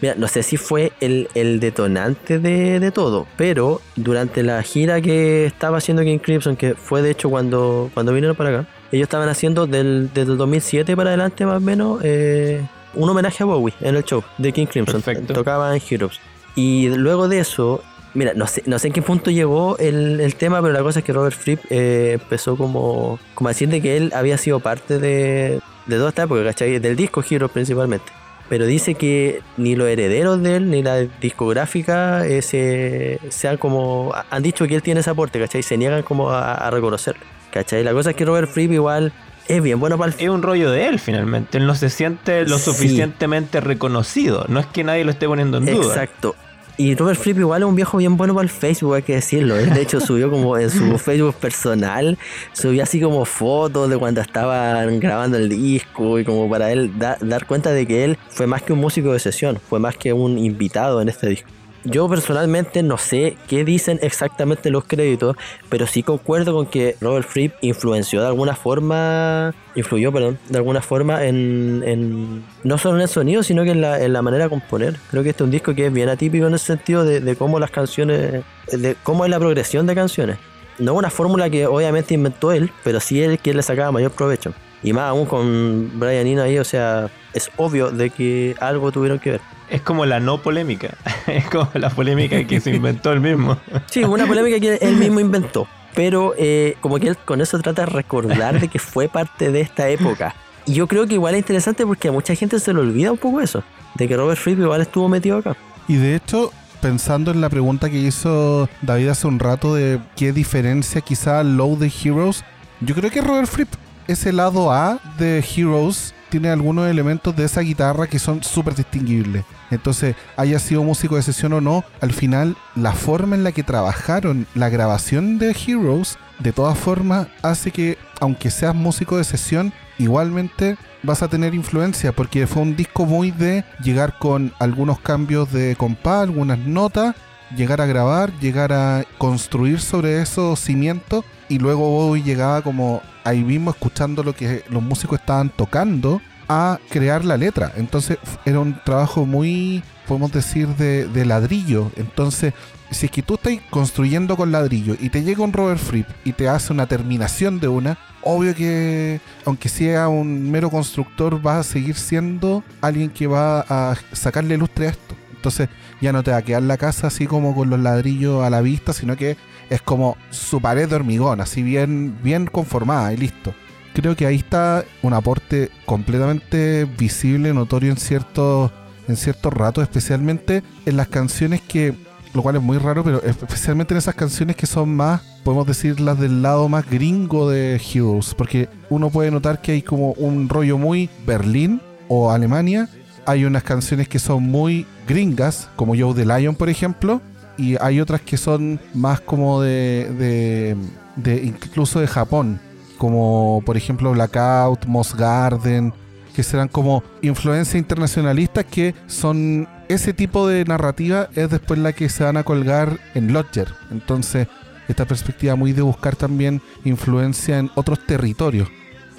Mira, 0.00 0.14
no 0.18 0.28
sé 0.28 0.42
si 0.42 0.56
fue 0.56 0.92
el, 1.00 1.28
detonante 1.60 2.38
de, 2.38 2.90
todo, 2.90 3.26
pero 3.36 3.80
durante 3.96 4.42
la 4.42 4.62
gira 4.62 5.00
que 5.00 5.46
estaba 5.46 5.78
haciendo 5.78 6.02
King 6.02 6.18
Crimson, 6.18 6.56
que 6.56 6.74
fue 6.74 7.00
de 7.00 7.10
hecho 7.12 7.30
cuando, 7.30 7.90
cuando 7.94 8.12
vinieron 8.12 8.36
para 8.36 8.50
acá, 8.50 8.68
ellos 8.92 9.04
estaban 9.04 9.28
haciendo 9.28 9.66
del, 9.66 10.10
desde 10.12 10.32
el 10.32 10.38
2007 10.38 10.94
para 10.94 11.10
adelante 11.10 11.46
más 11.46 11.56
o 11.56 11.60
menos 11.60 12.00
eh, 12.02 12.60
un 12.94 13.08
homenaje 13.08 13.42
a 13.42 13.46
Bowie 13.46 13.74
en 13.80 13.96
el 13.96 14.04
show 14.04 14.22
de 14.38 14.52
King 14.52 14.66
Crimson. 14.66 15.02
Tocaban 15.26 15.80
Heroes. 15.88 16.20
Y 16.54 16.88
luego 16.88 17.28
de 17.28 17.40
eso, 17.40 17.82
Mira, 18.14 18.32
no 18.34 18.46
sé, 18.46 18.62
no 18.66 18.78
sé 18.78 18.86
en 18.86 18.92
qué 18.92 19.02
punto 19.02 19.32
llegó 19.32 19.76
el, 19.78 20.34
tema, 20.36 20.62
pero 20.62 20.72
la 20.72 20.82
cosa 20.82 21.00
es 21.00 21.04
que 21.04 21.12
Robert 21.12 21.36
Fripp 21.36 21.60
eh, 21.68 22.12
empezó 22.12 22.56
como, 22.56 23.18
como 23.34 23.48
a 23.48 23.50
decir 23.50 23.68
de 23.68 23.82
que 23.82 23.96
él 23.96 24.12
había 24.14 24.38
sido 24.38 24.60
parte 24.60 25.00
de, 25.00 25.60
de 25.86 25.96
toda 25.96 26.10
esta 26.10 26.22
época, 26.22 26.44
¿cachai? 26.44 26.78
Del 26.78 26.94
disco 26.94 27.24
Heroes 27.28 27.50
principalmente. 27.50 28.12
Pero 28.48 28.66
dice 28.66 28.94
que 28.94 29.40
ni 29.56 29.74
los 29.74 29.88
herederos 29.88 30.42
de 30.42 30.56
él, 30.56 30.70
ni 30.70 30.82
la 30.82 30.98
discográfica, 31.00 32.26
eh, 32.26 32.42
se, 32.42 33.18
sean 33.30 33.56
como. 33.56 34.12
Han 34.30 34.42
dicho 34.42 34.66
que 34.66 34.74
él 34.74 34.82
tiene 34.82 35.00
ese 35.00 35.10
aporte, 35.10 35.40
¿cachai? 35.40 35.62
Se 35.62 35.76
niegan 35.78 36.02
como 36.02 36.30
a, 36.30 36.70
reconocerlo, 36.70 37.24
¿cachai? 37.50 37.82
La 37.82 37.92
cosa 37.92 38.10
es 38.10 38.16
que 38.16 38.24
Robert 38.24 38.48
Fripp 38.50 38.72
igual 38.72 39.12
es 39.48 39.62
bien 39.62 39.78
bueno 39.80 39.98
para 39.98 40.12
el... 40.12 40.20
Es 40.20 40.28
un 40.28 40.42
rollo 40.42 40.70
de 40.70 40.86
él 40.86 40.98
finalmente. 40.98 41.58
Él 41.58 41.66
no 41.66 41.74
se 41.74 41.90
siente 41.90 42.46
lo 42.46 42.58
suficientemente 42.58 43.60
reconocido. 43.60 44.46
No 44.48 44.60
es 44.60 44.66
que 44.66 44.84
nadie 44.84 45.04
lo 45.04 45.10
esté 45.10 45.26
poniendo 45.26 45.58
en 45.58 45.66
duda. 45.66 45.86
Exacto. 45.86 46.34
Y 46.76 46.96
Robert 46.96 47.20
Fripp 47.20 47.38
igual 47.38 47.62
es 47.62 47.68
un 47.68 47.76
viejo 47.76 47.98
bien 47.98 48.16
bueno 48.16 48.34
para 48.34 48.42
el 48.42 48.50
Facebook, 48.50 48.94
hay 48.94 49.02
que 49.02 49.14
decirlo. 49.14 49.56
Él 49.56 49.72
de 49.72 49.82
hecho 49.82 50.00
subió 50.04 50.28
como 50.28 50.58
en 50.58 50.70
su 50.70 50.98
Facebook 50.98 51.36
personal, 51.36 52.18
subió 52.52 52.82
así 52.82 53.00
como 53.00 53.24
fotos 53.24 53.88
de 53.88 53.96
cuando 53.96 54.20
estaban 54.20 54.98
grabando 54.98 55.36
el 55.36 55.48
disco 55.48 56.18
y 56.18 56.24
como 56.24 56.50
para 56.50 56.72
él 56.72 56.92
dar 56.98 57.46
cuenta 57.46 57.70
de 57.70 57.86
que 57.86 58.04
él 58.04 58.18
fue 58.28 58.48
más 58.48 58.62
que 58.62 58.72
un 58.72 58.80
músico 58.80 59.12
de 59.12 59.20
sesión, 59.20 59.60
fue 59.68 59.78
más 59.78 59.96
que 59.96 60.12
un 60.12 60.36
invitado 60.36 61.00
en 61.00 61.08
este 61.08 61.28
disco. 61.28 61.48
Yo 61.84 62.08
personalmente 62.08 62.82
no 62.82 62.96
sé 62.96 63.36
qué 63.46 63.62
dicen 63.62 63.98
exactamente 64.00 64.70
los 64.70 64.84
créditos, 64.84 65.36
pero 65.68 65.86
sí 65.86 66.02
concuerdo 66.02 66.54
con 66.54 66.64
que 66.64 66.96
Robert 66.98 67.28
Fripp 67.28 67.52
influenció 67.60 68.22
de 68.22 68.26
alguna 68.26 68.56
forma, 68.56 69.54
influyó, 69.74 70.10
perdón, 70.10 70.38
de 70.48 70.56
alguna 70.56 70.80
forma 70.80 71.26
en, 71.26 72.42
no 72.62 72.78
solo 72.78 72.96
en 72.96 73.02
el 73.02 73.08
sonido, 73.08 73.42
sino 73.42 73.64
que 73.64 73.72
en 73.72 73.82
la, 74.12 74.22
manera 74.22 74.44
de 74.44 74.50
componer. 74.50 74.96
Creo 75.10 75.22
que 75.22 75.30
este 75.30 75.42
es 75.42 75.44
un 75.44 75.50
disco 75.50 75.74
que 75.74 75.86
es 75.86 75.92
bien 75.92 76.08
atípico 76.08 76.46
en 76.46 76.54
ese 76.54 76.64
sentido 76.64 77.04
de, 77.04 77.36
cómo 77.36 77.58
las 77.60 77.70
canciones, 77.70 78.42
de 78.72 78.96
cómo 79.02 79.26
es 79.26 79.30
la 79.30 79.38
progresión 79.38 79.86
de 79.86 79.94
canciones. 79.94 80.38
No 80.78 80.94
una 80.94 81.10
fórmula 81.10 81.50
que 81.50 81.66
obviamente 81.66 82.14
inventó 82.14 82.50
él, 82.50 82.70
pero 82.82 82.98
sí 82.98 83.22
él 83.22 83.38
quien 83.38 83.58
le 83.58 83.62
sacaba 83.62 83.92
mayor 83.92 84.12
provecho. 84.12 84.54
Y 84.82 84.94
más 84.94 85.10
aún 85.10 85.26
con 85.26 86.00
Brian 86.00 86.26
Eno 86.26 86.42
ahí, 86.42 86.58
o 86.58 86.64
sea, 86.64 87.10
es 87.34 87.50
obvio 87.58 87.90
de 87.90 88.08
que 88.08 88.54
algo 88.58 88.90
tuvieron 88.90 89.18
que 89.18 89.32
ver 89.32 89.40
es 89.70 89.80
como 89.82 90.06
la 90.06 90.20
no 90.20 90.38
polémica. 90.38 90.96
Es 91.26 91.46
como 91.46 91.68
la 91.74 91.88
polémica 91.90 92.44
que 92.44 92.60
se 92.60 92.70
inventó 92.70 93.10
él 93.12 93.20
mismo. 93.20 93.56
Sí, 93.90 94.04
una 94.04 94.26
polémica 94.26 94.60
que 94.60 94.74
él 94.74 94.96
mismo 94.96 95.20
inventó. 95.20 95.66
Pero 95.94 96.34
eh, 96.36 96.76
como 96.80 96.98
que 96.98 97.08
él 97.08 97.16
con 97.16 97.40
eso 97.40 97.58
trata 97.60 97.82
de 97.82 97.86
recordar 97.86 98.60
de 98.60 98.68
que 98.68 98.78
fue 98.78 99.08
parte 99.08 99.50
de 99.50 99.60
esta 99.60 99.88
época. 99.88 100.34
Y 100.66 100.74
yo 100.74 100.86
creo 100.86 101.06
que 101.06 101.14
igual 101.14 101.34
es 101.34 101.40
interesante 101.40 101.86
porque 101.86 102.08
a 102.08 102.12
mucha 102.12 102.34
gente 102.34 102.58
se 102.58 102.72
le 102.72 102.80
olvida 102.80 103.12
un 103.12 103.18
poco 103.18 103.40
eso. 103.40 103.62
De 103.94 104.06
que 104.06 104.16
Robert 104.16 104.38
Fripp 104.38 104.58
igual 104.58 104.80
estuvo 104.80 105.08
metido 105.08 105.38
acá. 105.38 105.56
Y 105.88 105.96
de 105.96 106.16
hecho, 106.16 106.52
pensando 106.80 107.30
en 107.30 107.40
la 107.40 107.48
pregunta 107.48 107.88
que 107.88 107.98
hizo 107.98 108.68
David 108.82 109.08
hace 109.08 109.26
un 109.26 109.38
rato 109.38 109.74
de 109.74 110.00
qué 110.16 110.32
diferencia 110.32 111.00
quizá 111.00 111.42
Low 111.42 111.78
de 111.78 111.90
Heroes, 112.02 112.44
yo 112.80 112.94
creo 112.94 113.10
que 113.10 113.20
Robert 113.22 113.48
Fripp 113.48 113.72
es 114.08 114.26
el 114.26 114.36
lado 114.36 114.72
A 114.72 114.98
de 115.18 115.38
Heroes 115.38 116.14
tiene 116.34 116.50
algunos 116.50 116.90
elementos 116.90 117.36
de 117.36 117.44
esa 117.44 117.60
guitarra 117.60 118.08
que 118.08 118.18
son 118.18 118.42
súper 118.42 118.74
distinguibles. 118.74 119.44
Entonces, 119.70 120.16
haya 120.36 120.58
sido 120.58 120.82
músico 120.82 121.16
de 121.16 121.22
sesión 121.22 121.52
o 121.54 121.60
no, 121.60 121.84
al 122.00 122.12
final 122.12 122.56
la 122.74 122.92
forma 122.92 123.36
en 123.36 123.44
la 123.44 123.52
que 123.52 123.62
trabajaron 123.62 124.46
la 124.54 124.68
grabación 124.68 125.38
de 125.38 125.50
Heroes, 125.50 126.18
de 126.38 126.52
todas 126.52 126.78
formas, 126.78 127.28
hace 127.42 127.70
que, 127.70 127.98
aunque 128.20 128.50
seas 128.50 128.74
músico 128.74 129.16
de 129.16 129.24
sesión, 129.24 129.72
igualmente 129.98 130.76
vas 131.02 131.22
a 131.22 131.28
tener 131.28 131.54
influencia, 131.54 132.12
porque 132.12 132.46
fue 132.46 132.62
un 132.62 132.76
disco 132.76 133.06
muy 133.06 133.30
de 133.30 133.64
llegar 133.82 134.18
con 134.18 134.52
algunos 134.58 135.00
cambios 135.00 135.52
de 135.52 135.76
compás, 135.76 136.22
algunas 136.22 136.58
notas, 136.58 137.14
llegar 137.56 137.80
a 137.80 137.86
grabar, 137.86 138.32
llegar 138.40 138.72
a 138.72 139.04
construir 139.18 139.80
sobre 139.80 140.20
esos 140.20 140.58
cimientos 140.58 141.24
y 141.48 141.58
luego 141.58 141.88
Bowie 141.88 142.22
llegaba 142.22 142.62
como 142.62 143.02
ahí 143.22 143.44
mismo 143.44 143.70
escuchando 143.70 144.22
lo 144.22 144.34
que 144.34 144.64
los 144.68 144.82
músicos 144.82 145.20
estaban 145.20 145.50
tocando 145.50 146.20
a 146.48 146.78
crear 146.90 147.24
la 147.24 147.36
letra. 147.36 147.72
Entonces 147.76 148.18
era 148.44 148.60
un 148.60 148.78
trabajo 148.84 149.26
muy, 149.26 149.82
podemos 150.06 150.32
decir, 150.32 150.68
de, 150.68 151.24
ladrillo. 151.24 151.90
Entonces, 151.96 152.54
si 152.90 153.06
es 153.06 153.12
que 153.12 153.22
tú 153.22 153.34
estás 153.34 153.54
construyendo 153.70 154.36
con 154.36 154.52
ladrillo 154.52 154.96
y 155.00 155.10
te 155.10 155.22
llega 155.22 155.42
un 155.42 155.52
Robert 155.52 155.80
Fripp 155.80 156.06
y 156.24 156.32
te 156.32 156.48
hace 156.48 156.72
una 156.72 156.86
terminación 156.86 157.58
de 157.60 157.68
una, 157.68 157.98
obvio 158.22 158.54
que 158.54 159.20
aunque 159.44 159.68
sea 159.68 160.08
un 160.08 160.50
mero 160.50 160.70
constructor, 160.70 161.44
va 161.44 161.58
a 161.58 161.62
seguir 161.62 161.96
siendo 161.96 162.62
alguien 162.80 163.10
que 163.10 163.26
va 163.26 163.60
a 163.60 163.96
sacarle 164.12 164.56
lustre 164.56 164.86
a 164.86 164.90
esto. 164.90 165.14
Entonces 165.34 165.68
ya 166.00 166.12
no 166.12 166.22
te 166.22 166.30
va 166.30 166.38
a 166.38 166.42
quedar 166.42 166.62
la 166.62 166.78
casa 166.78 167.08
así 167.08 167.26
como 167.26 167.54
con 167.54 167.68
los 167.68 167.80
ladrillos 167.80 168.42
a 168.44 168.50
la 168.50 168.60
vista, 168.60 168.92
sino 168.92 169.16
que 169.16 169.36
es 169.70 169.82
como 169.82 170.16
su 170.30 170.60
pared 170.60 170.88
de 170.88 170.94
hormigón, 170.94 171.40
así 171.40 171.62
bien, 171.62 172.18
bien 172.22 172.46
conformada 172.46 173.12
y 173.12 173.16
listo. 173.16 173.54
Creo 173.94 174.16
que 174.16 174.26
ahí 174.26 174.36
está 174.36 174.84
un 175.02 175.14
aporte 175.14 175.70
completamente 175.86 176.84
visible, 176.98 177.54
notorio 177.54 177.90
en 177.90 177.96
ciertos 177.96 178.70
en 179.08 179.16
ciertos 179.16 179.52
ratos, 179.52 179.82
especialmente 179.82 180.62
en 180.86 180.96
las 180.96 181.08
canciones 181.08 181.60
que, 181.60 181.94
lo 182.32 182.42
cual 182.42 182.56
es 182.56 182.62
muy 182.62 182.78
raro, 182.78 183.04
pero 183.04 183.22
especialmente 183.22 183.94
en 183.94 183.98
esas 183.98 184.14
canciones 184.14 184.56
que 184.56 184.66
son 184.66 184.94
más, 184.94 185.20
podemos 185.44 185.66
decir, 185.66 186.00
las 186.00 186.18
del 186.18 186.42
lado 186.42 186.68
más 186.68 186.88
gringo 186.88 187.48
de 187.50 187.76
Heroes, 187.76 188.34
porque 188.34 188.68
uno 188.90 189.10
puede 189.10 189.30
notar 189.30 189.60
que 189.60 189.72
hay 189.72 189.82
como 189.82 190.12
un 190.12 190.48
rollo 190.48 190.78
muy 190.78 191.10
Berlín 191.26 191.80
o 192.08 192.30
Alemania, 192.30 192.88
hay 193.26 193.44
unas 193.44 193.62
canciones 193.62 194.08
que 194.08 194.18
son 194.18 194.42
muy 194.42 194.86
gringas, 195.06 195.68
como 195.76 195.94
Joe 195.96 196.14
the 196.14 196.26
Lion, 196.26 196.56
por 196.56 196.68
ejemplo, 196.68 197.20
y 197.56 197.76
hay 197.80 198.00
otras 198.00 198.20
que 198.20 198.36
son 198.36 198.80
más 198.94 199.20
como 199.20 199.62
de, 199.62 200.76
de 201.16 201.44
incluso 201.44 202.00
de 202.00 202.06
Japón, 202.06 202.60
como 202.98 203.62
por 203.64 203.76
ejemplo 203.76 204.12
Blackout, 204.12 204.86
Moss 204.86 205.14
Garden, 205.14 205.92
que 206.34 206.42
serán 206.42 206.68
como 206.68 207.02
influencias 207.22 207.76
internacionalistas 207.76 208.64
que 208.64 208.94
son 209.06 209.68
ese 209.88 210.12
tipo 210.12 210.48
de 210.48 210.64
narrativa 210.64 211.28
es 211.34 211.50
después 211.50 211.78
la 211.78 211.92
que 211.92 212.08
se 212.08 212.24
van 212.24 212.36
a 212.36 212.42
colgar 212.42 212.98
en 213.14 213.32
Lodger. 213.32 213.68
Entonces, 213.90 214.48
esta 214.88 215.04
perspectiva 215.04 215.54
muy 215.54 215.72
de 215.72 215.82
buscar 215.82 216.16
también 216.16 216.60
influencia 216.84 217.58
en 217.58 217.70
otros 217.74 218.04
territorios. 218.06 218.68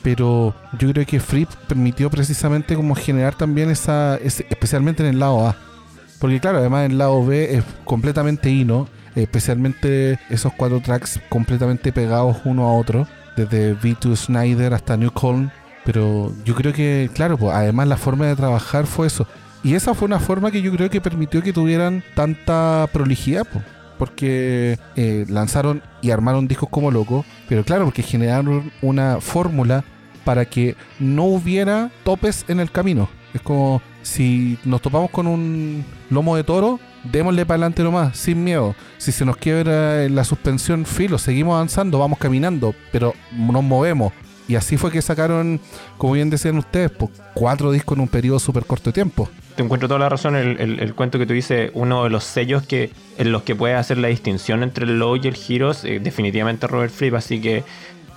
Pero 0.03 0.53
yo 0.77 0.91
creo 0.91 1.05
que 1.05 1.19
Fripp 1.19 1.49
permitió 1.67 2.11
precisamente 2.11 2.75
como 2.75 2.93
generar 2.93 3.35
también 3.35 3.71
esa, 3.71 4.17
especialmente 4.17 5.01
en 5.01 5.09
el 5.09 5.19
lado 5.19 5.47
A. 5.47 5.55
Porque 6.19 6.39
claro, 6.39 6.59
además 6.59 6.85
en 6.85 6.91
el 6.91 6.97
lado 6.97 7.25
B 7.25 7.55
es 7.55 7.63
completamente 7.85 8.49
hino, 8.49 8.87
especialmente 9.15 10.19
esos 10.29 10.53
cuatro 10.53 10.79
tracks 10.79 11.19
completamente 11.29 11.91
pegados 11.91 12.37
uno 12.45 12.67
a 12.67 12.73
otro, 12.73 13.07
desde 13.35 13.75
V2 13.75 14.15
Snyder 14.15 14.73
hasta 14.73 14.97
New 14.97 15.11
Colm 15.11 15.49
pero 15.85 16.33
yo 16.43 16.55
creo 16.55 16.73
que, 16.73 17.09
claro, 17.13 17.37
pues 17.37 17.53
además 17.55 17.87
la 17.87 17.95
forma 17.95 18.25
de 18.25 18.35
trabajar 18.35 18.87
fue 18.87 19.07
eso. 19.07 19.27
Y 19.63 19.75
esa 19.75 19.93
fue 19.93 20.07
una 20.07 20.19
forma 20.19 20.51
que 20.51 20.61
yo 20.61 20.71
creo 20.71 20.89
que 20.89 20.99
permitió 20.99 21.41
que 21.41 21.53
tuvieran 21.53 22.03
tanta 22.15 22.89
prolijidad, 22.91 23.45
pues, 23.51 23.63
porque 23.97 24.79
eh, 24.95 25.25
lanzaron 25.29 25.83
y 26.01 26.09
armaron 26.09 26.47
discos 26.47 26.69
como 26.69 26.91
locos, 26.91 27.25
pero 27.47 27.63
claro, 27.63 27.85
porque 27.85 28.01
generaron 28.01 28.71
una 28.81 29.21
fórmula 29.21 29.83
para 30.23 30.45
que 30.45 30.75
no 30.99 31.25
hubiera 31.25 31.91
topes 32.03 32.45
en 32.47 32.59
el 32.59 32.71
camino. 32.71 33.07
Es 33.33 33.41
como 33.41 33.81
si 34.01 34.57
nos 34.65 34.81
topamos 34.81 35.11
con 35.11 35.27
un 35.27 35.85
lomo 36.09 36.35
de 36.35 36.43
toro, 36.43 36.79
démosle 37.11 37.45
para 37.45 37.55
adelante 37.55 37.83
nomás, 37.83 38.17
sin 38.17 38.43
miedo. 38.43 38.75
Si 38.97 39.11
se 39.11 39.25
nos 39.25 39.37
quiebra 39.37 40.07
la 40.09 40.23
suspensión, 40.23 40.85
filo, 40.85 41.17
seguimos 41.17 41.55
avanzando, 41.55 41.99
vamos 41.99 42.19
caminando, 42.19 42.73
pero 42.91 43.13
nos 43.31 43.63
movemos. 43.63 44.13
Y 44.47 44.55
así 44.55 44.77
fue 44.77 44.91
que 44.91 45.01
sacaron, 45.01 45.59
como 45.97 46.13
bien 46.13 46.29
decían 46.29 46.57
ustedes, 46.57 46.91
pues, 46.91 47.11
cuatro 47.33 47.71
discos 47.71 47.97
en 47.97 48.01
un 48.01 48.07
periodo 48.07 48.39
súper 48.39 48.65
corto 48.65 48.89
de 48.91 48.93
tiempo. 48.93 49.27
Te 49.55 49.63
encuentro 49.63 49.87
toda 49.87 49.99
la 49.99 50.09
razón. 50.09 50.35
El, 50.35 50.79
el, 50.79 50.93
cuento 50.93 51.17
que 51.17 51.25
tú 51.25 51.33
dices, 51.33 51.71
uno 51.73 52.03
de 52.03 52.09
los 52.09 52.23
sellos 52.23 52.63
que, 52.63 52.91
en 53.17 53.31
los 53.31 53.41
que 53.43 53.55
puedes 53.55 53.77
hacer 53.77 53.97
la 53.97 54.09
distinción 54.09 54.61
entre 54.61 54.85
el 54.85 54.99
Low 54.99 55.15
y 55.15 55.27
el 55.27 55.37
Heroes, 55.47 55.83
eh, 55.83 55.99
definitivamente 55.99 56.67
Robert 56.67 56.91
Fripp. 56.91 57.15
Así 57.15 57.41
que, 57.41 57.63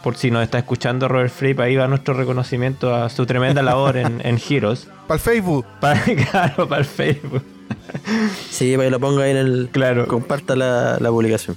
por 0.02 0.16
si 0.16 0.30
nos 0.30 0.42
está 0.42 0.59
escuchando 0.59 1.09
Robert 1.09 1.30
Fripp, 1.30 1.61
ahí 1.61 1.76
va 1.76 1.88
nuestro 1.88 2.12
reconocimiento 2.12 2.95
a 2.95 3.09
su 3.09 3.25
tremenda 3.25 3.62
labor 3.62 3.97
en, 3.97 4.21
en 4.25 4.38
Heroes. 4.38 4.88
Para 5.07 5.14
el 5.16 5.21
Facebook. 5.21 5.66
claro, 6.30 6.68
para 6.68 6.83
el 6.83 6.85
Facebook. 6.87 7.42
Sí, 8.51 8.73
para 8.73 8.85
que 8.85 8.91
lo 8.91 9.01
ponga 9.01 9.25
ahí 9.25 9.31
en 9.31 9.37
el. 9.37 9.69
Claro. 9.71 10.07
Comparta 10.07 10.57
la, 10.57 10.99
la 11.01 11.11
publicación. 11.11 11.57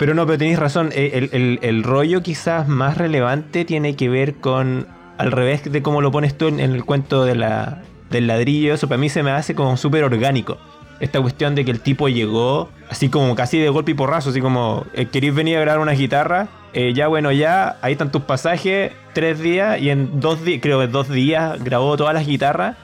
Pero 0.00 0.14
no, 0.14 0.24
pero 0.26 0.38
tenéis 0.38 0.58
razón. 0.58 0.90
Eh, 0.94 1.58
el, 1.60 1.82
rollo 1.82 2.22
quizás 2.22 2.66
más 2.68 2.96
relevante 2.96 3.66
tiene 3.66 3.96
que 3.96 4.08
ver 4.08 4.36
con. 4.36 4.86
Al 5.18 5.30
revés 5.32 5.70
de 5.70 5.82
cómo 5.82 6.00
lo 6.00 6.10
pones 6.10 6.38
tú 6.38 6.48
en, 6.48 6.58
el 6.60 6.86
cuento 6.86 7.26
de 7.26 7.34
la, 7.34 7.82
del 8.08 8.26
ladrillo. 8.26 8.72
Eso 8.72 8.88
para 8.88 8.98
mí 8.98 9.10
se 9.10 9.22
me 9.22 9.30
hace 9.30 9.54
como 9.54 9.76
súper 9.76 10.02
orgánico. 10.04 10.56
Esta 11.00 11.20
cuestión 11.20 11.54
de 11.54 11.66
que 11.66 11.70
el 11.70 11.80
tipo 11.80 12.08
llegó 12.08 12.70
así 12.88 13.10
como 13.10 13.34
casi 13.34 13.58
de 13.58 13.68
golpe 13.68 13.90
y 13.90 13.94
porrazo. 13.94 14.30
Así 14.30 14.40
como, 14.40 14.86
eh, 14.94 15.04
¿queréis 15.06 15.34
venir 15.34 15.58
a 15.58 15.60
grabar 15.60 15.80
una 15.80 15.92
guitarra? 15.92 16.48
Eh, 16.72 16.94
ya 16.94 17.08
bueno, 17.08 17.30
ya, 17.32 17.76
ahí 17.82 17.92
están 17.92 18.10
tus 18.10 18.22
pasajes. 18.22 18.92
Tres 19.12 19.38
días 19.40 19.78
y 19.78 19.90
en 19.90 20.20
dos 20.20 20.42
días, 20.42 20.60
creo 20.62 20.80
que 20.80 20.86
dos 20.86 21.10
días 21.10 21.62
grabó 21.62 21.98
todas 21.98 22.14
las 22.14 22.26
guitarras. 22.26 22.78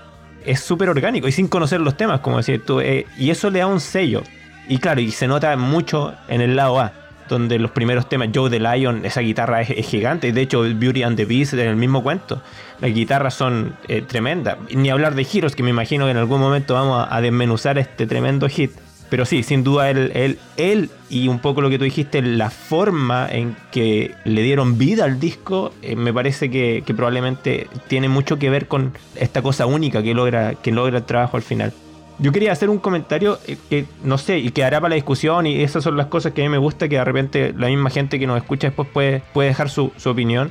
Es 0.46 0.60
súper 0.60 0.88
orgánico 0.88 1.28
y 1.28 1.32
sin 1.32 1.48
conocer 1.48 1.80
los 1.80 1.96
temas, 1.96 2.20
como 2.20 2.38
decir 2.38 2.64
tú. 2.64 2.80
y 2.80 3.30
eso 3.30 3.50
le 3.50 3.58
da 3.58 3.66
un 3.66 3.80
sello. 3.80 4.22
Y 4.68 4.78
claro, 4.78 5.00
y 5.00 5.10
se 5.10 5.26
nota 5.26 5.56
mucho 5.56 6.14
en 6.28 6.40
el 6.40 6.56
lado 6.56 6.80
A 6.80 6.92
donde 7.28 7.58
los 7.58 7.70
primeros 7.70 8.08
temas, 8.08 8.28
Joe 8.34 8.50
the 8.50 8.60
Lion, 8.60 9.04
esa 9.04 9.20
guitarra 9.20 9.62
es, 9.62 9.86
gigante. 9.86 10.32
De 10.32 10.40
hecho, 10.40 10.60
Beauty 10.62 11.02
and 11.02 11.16
the 11.16 11.24
Beast 11.24 11.54
en 11.54 11.60
el 11.60 11.76
mismo 11.76 12.02
cuento. 12.02 12.42
Las 12.80 12.92
guitarras 12.92 13.34
son 13.34 13.76
eh, 13.88 14.02
tremendas. 14.02 14.58
Ni 14.74 14.90
hablar 14.90 15.14
de 15.14 15.26
Heroes, 15.30 15.56
que 15.56 15.62
me 15.62 15.70
imagino 15.70 16.04
que 16.04 16.12
en 16.12 16.16
algún 16.16 16.40
momento 16.40 16.74
vamos 16.74 17.06
a, 17.10 17.20
desmenuzar 17.20 17.78
este 17.78 18.06
tremendo 18.06 18.48
hit. 18.48 18.72
Pero 19.08 19.24
sí, 19.24 19.42
sin 19.42 19.62
duda 19.62 19.88
él, 19.90 20.10
él, 20.14 20.38
él, 20.56 20.90
y 21.08 21.28
un 21.28 21.38
poco 21.38 21.60
lo 21.60 21.70
que 21.70 21.78
tú 21.78 21.84
dijiste, 21.84 22.22
la 22.22 22.50
forma 22.50 23.28
en 23.30 23.56
que 23.70 24.14
le 24.24 24.42
dieron 24.42 24.78
vida 24.78 25.04
al 25.04 25.20
disco, 25.20 25.72
eh, 25.82 25.94
me 25.94 26.12
parece 26.12 26.50
que, 26.50 26.82
probablemente 26.86 27.68
tiene 27.86 28.08
mucho 28.08 28.38
que 28.38 28.50
ver 28.50 28.66
con 28.66 28.92
esta 29.14 29.42
cosa 29.42 29.66
única 29.66 30.02
que 30.02 30.14
logra, 30.14 30.54
que 30.54 30.72
logra 30.72 30.98
el 30.98 31.04
trabajo 31.04 31.36
al 31.36 31.42
final. 31.42 31.72
Yo 32.18 32.32
quería 32.32 32.50
hacer 32.50 32.70
un 32.70 32.78
comentario 32.78 33.38
eh, 33.46 33.58
que 33.70 33.84
no 34.02 34.18
sé, 34.18 34.38
y 34.38 34.50
que 34.50 34.64
hará 34.64 34.80
para 34.80 34.90
la 34.90 34.94
discusión, 34.96 35.46
y 35.46 35.62
esas 35.62 35.84
son 35.84 35.96
las 35.96 36.06
cosas 36.06 36.32
que 36.32 36.42
a 36.42 36.44
mí 36.44 36.48
me 36.48 36.58
gusta, 36.58 36.88
que 36.88 36.96
de 36.96 37.04
repente 37.04 37.54
la 37.56 37.68
misma 37.68 37.90
gente 37.90 38.18
que 38.18 38.26
nos 38.26 38.38
escucha 38.38 38.68
después 38.68 38.88
puede, 38.92 39.22
puede 39.32 39.50
dejar 39.50 39.70
su, 39.70 39.92
opinión. 40.04 40.50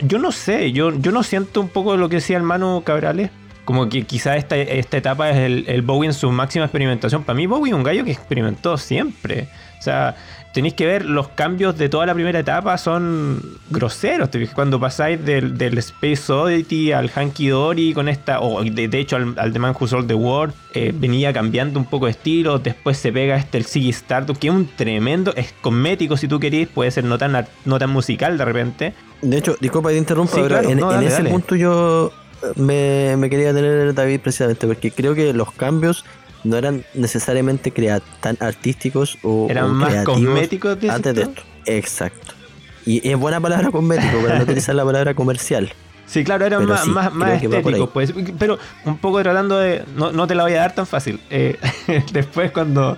Yo 0.00 0.18
no 0.18 0.32
sé, 0.32 0.72
yo, 0.72 0.92
yo 0.98 1.10
no 1.12 1.22
siento 1.22 1.60
un 1.60 1.68
poco 1.68 1.96
lo 1.96 2.08
que 2.10 2.16
decía 2.16 2.36
el 2.36 2.42
Manu 2.42 2.82
Cabrales, 2.84 3.30
como 3.64 3.88
que 3.88 4.04
quizá 4.04 4.36
esta, 4.36 4.56
esta 4.56 4.96
etapa 4.96 5.30
es 5.30 5.36
el, 5.36 5.64
el 5.68 5.82
Bowie 5.82 6.08
en 6.08 6.14
su 6.14 6.30
máxima 6.30 6.66
experimentación. 6.66 7.24
Para 7.24 7.36
mí 7.36 7.46
Bowie 7.46 7.72
es 7.72 7.76
un 7.76 7.82
gallo 7.82 8.04
que 8.04 8.12
experimentó 8.12 8.76
siempre. 8.76 9.48
O 9.78 9.82
sea, 9.82 10.16
tenéis 10.54 10.74
que 10.74 10.86
ver 10.86 11.04
los 11.04 11.28
cambios 11.28 11.76
de 11.76 11.88
toda 11.88 12.06
la 12.06 12.14
primera 12.14 12.38
etapa 12.38 12.78
son 12.78 13.42
groseros. 13.68 14.30
Cuando 14.54 14.78
pasáis 14.80 15.22
del, 15.22 15.78
Space 15.78 16.32
Oddity 16.32 16.92
al 16.92 17.10
Hanky 17.14 17.48
Dory 17.48 17.92
con 17.92 18.08
esta, 18.08 18.40
o 18.40 18.62
de, 18.62 18.88
hecho 18.98 19.16
al, 19.16 19.52
The 19.52 19.58
Man 19.58 19.74
Who 19.78 19.88
Sold 19.88 20.06
the 20.06 20.14
World, 20.14 20.54
eh, 20.72 20.92
venía 20.94 21.32
cambiando 21.32 21.78
un 21.78 21.84
poco 21.84 22.06
de 22.06 22.12
estilo. 22.12 22.58
Después 22.60 22.96
se 22.96 23.12
pega 23.12 23.36
este 23.36 23.58
el 23.58 23.64
Ziggy 23.64 23.90
Stardust, 23.90 24.40
que 24.40 24.48
es 24.48 24.54
un 24.54 24.68
tremendo, 24.68 25.34
es 25.34 25.52
cosmético 25.60 26.16
si 26.16 26.28
tú 26.28 26.38
querís, 26.38 26.68
puede 26.68 26.90
ser 26.92 27.04
no 27.04 27.18
tan, 27.18 27.46
no 27.64 27.78
tan 27.78 27.90
musical 27.90 28.38
de 28.38 28.44
repente. 28.44 28.94
De 29.22 29.38
hecho, 29.38 29.56
disculpa 29.60 29.88
que 29.88 29.94
te 29.94 29.98
interrumpa, 29.98 30.34
pero 30.34 30.62
en, 30.62 31.02
ese 31.02 31.24
punto 31.24 31.56
yo 31.56 32.12
me, 32.56 33.16
me, 33.16 33.30
quería 33.30 33.52
tener 33.54 33.94
David 33.94 34.20
precisamente, 34.20 34.66
porque 34.66 34.90
creo 34.90 35.14
que 35.14 35.32
los 35.32 35.52
cambios 35.52 36.04
no 36.44 36.56
eran 36.56 36.84
necesariamente 36.94 37.72
tan 38.20 38.36
artísticos 38.40 39.18
o 39.22 39.48
eran 39.50 39.72
más 39.72 40.04
cosméticos 40.04 40.78
antes 40.88 41.14
de 41.14 41.22
esto. 41.22 41.42
Exacto. 41.66 42.34
Y 42.86 43.08
es 43.08 43.16
buena 43.16 43.40
palabra 43.40 43.70
cosmético 43.70 44.18
para 44.22 44.38
no 44.38 44.44
utilizar 44.44 44.74
la 44.74 44.84
palabra 44.84 45.14
comercial. 45.14 45.72
Sí, 46.06 46.22
claro, 46.22 46.44
eran 46.44 46.66
más, 46.66 46.86
más, 46.86 47.42
estéticos, 47.42 47.88
pues. 47.90 48.12
Pero 48.38 48.58
un 48.84 48.98
poco 48.98 49.22
tratando 49.22 49.58
de. 49.58 49.84
No, 49.96 50.26
te 50.26 50.34
la 50.34 50.42
voy 50.42 50.52
a 50.52 50.60
dar 50.60 50.74
tan 50.74 50.86
fácil. 50.86 51.18
Eh, 51.30 51.58
después, 52.12 52.52
cuando, 52.52 52.96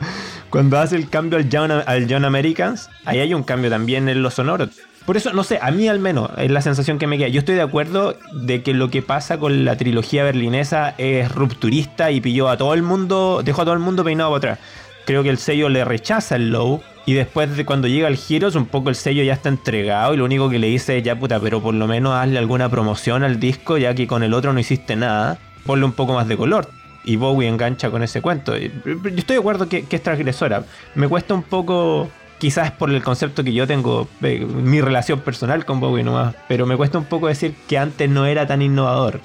cuando 0.50 0.78
hace 0.78 0.96
el 0.96 1.08
cambio 1.08 1.38
al 1.38 1.48
John, 1.50 1.70
al 1.70 2.06
John 2.10 2.24
Americans, 2.24 2.90
ahí 3.04 3.20
hay 3.20 3.32
un 3.32 3.44
cambio 3.44 3.70
también 3.70 4.08
en 4.08 4.22
los 4.22 4.34
sonoros. 4.34 4.70
Por 5.06 5.16
eso, 5.16 5.32
no 5.32 5.44
sé, 5.44 5.60
a 5.62 5.70
mí 5.70 5.86
al 5.86 6.00
menos 6.00 6.30
es 6.36 6.50
la 6.50 6.60
sensación 6.60 6.98
que 6.98 7.06
me 7.06 7.16
queda. 7.16 7.28
Yo 7.28 7.38
estoy 7.38 7.54
de 7.54 7.62
acuerdo 7.62 8.16
de 8.32 8.64
que 8.64 8.74
lo 8.74 8.90
que 8.90 9.02
pasa 9.02 9.38
con 9.38 9.64
la 9.64 9.76
trilogía 9.76 10.24
berlinesa 10.24 10.94
es 10.98 11.30
rupturista 11.30 12.10
y 12.10 12.20
pilló 12.20 12.48
a 12.48 12.56
todo 12.56 12.74
el 12.74 12.82
mundo, 12.82 13.42
dejó 13.44 13.62
a 13.62 13.64
todo 13.64 13.74
el 13.74 13.80
mundo 13.80 14.02
peinado 14.02 14.30
para 14.30 14.54
atrás. 14.54 14.58
Creo 15.06 15.22
que 15.22 15.28
el 15.28 15.38
sello 15.38 15.68
le 15.68 15.84
rechaza 15.84 16.34
el 16.34 16.50
low. 16.50 16.82
Y 17.06 17.14
después 17.14 17.56
de 17.56 17.64
cuando 17.64 17.86
llega 17.86 18.08
el 18.08 18.18
Heroes, 18.28 18.56
un 18.56 18.66
poco 18.66 18.88
el 18.88 18.96
sello 18.96 19.22
ya 19.22 19.34
está 19.34 19.48
entregado. 19.48 20.12
Y 20.12 20.16
lo 20.16 20.24
único 20.24 20.50
que 20.50 20.58
le 20.58 20.66
dice 20.66 20.98
es 20.98 21.04
ya 21.04 21.16
puta, 21.16 21.38
pero 21.38 21.62
por 21.62 21.74
lo 21.74 21.86
menos 21.86 22.12
hazle 22.12 22.38
alguna 22.38 22.68
promoción 22.68 23.22
al 23.22 23.38
disco, 23.38 23.78
ya 23.78 23.94
que 23.94 24.08
con 24.08 24.24
el 24.24 24.34
otro 24.34 24.52
no 24.52 24.58
hiciste 24.58 24.96
nada. 24.96 25.38
Ponle 25.64 25.84
un 25.84 25.92
poco 25.92 26.14
más 26.14 26.26
de 26.26 26.36
color. 26.36 26.68
Y 27.04 27.14
Bowie 27.14 27.46
engancha 27.46 27.90
con 27.90 28.02
ese 28.02 28.20
cuento. 28.20 28.56
Yo 28.56 28.70
estoy 29.04 29.36
de 29.36 29.38
acuerdo 29.38 29.68
que, 29.68 29.84
que 29.84 29.94
es 29.94 30.02
transgresora. 30.02 30.64
Me 30.96 31.06
cuesta 31.06 31.32
un 31.34 31.44
poco 31.44 32.10
quizás 32.38 32.70
por 32.70 32.90
el 32.90 33.02
concepto 33.02 33.44
que 33.44 33.52
yo 33.52 33.66
tengo, 33.66 34.08
mi 34.20 34.80
relación 34.80 35.20
personal 35.20 35.64
con 35.64 35.80
Bowie 35.80 36.04
nomás, 36.04 36.34
pero 36.48 36.66
me 36.66 36.76
cuesta 36.76 36.98
un 36.98 37.04
poco 37.04 37.28
decir 37.28 37.54
que 37.68 37.78
antes 37.78 38.08
no 38.08 38.26
era 38.26 38.46
tan 38.46 38.62
innovador. 38.62 39.20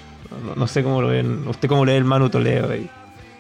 No, 0.56 0.68
sé 0.68 0.82
cómo 0.82 1.02
lo 1.02 1.10
ven, 1.10 1.48
usted 1.48 1.68
cómo 1.68 1.86
lee 1.86 1.94
el 1.94 2.06
Manu 2.06 2.30
Toledo 2.30 2.72
ahí. 2.72 2.90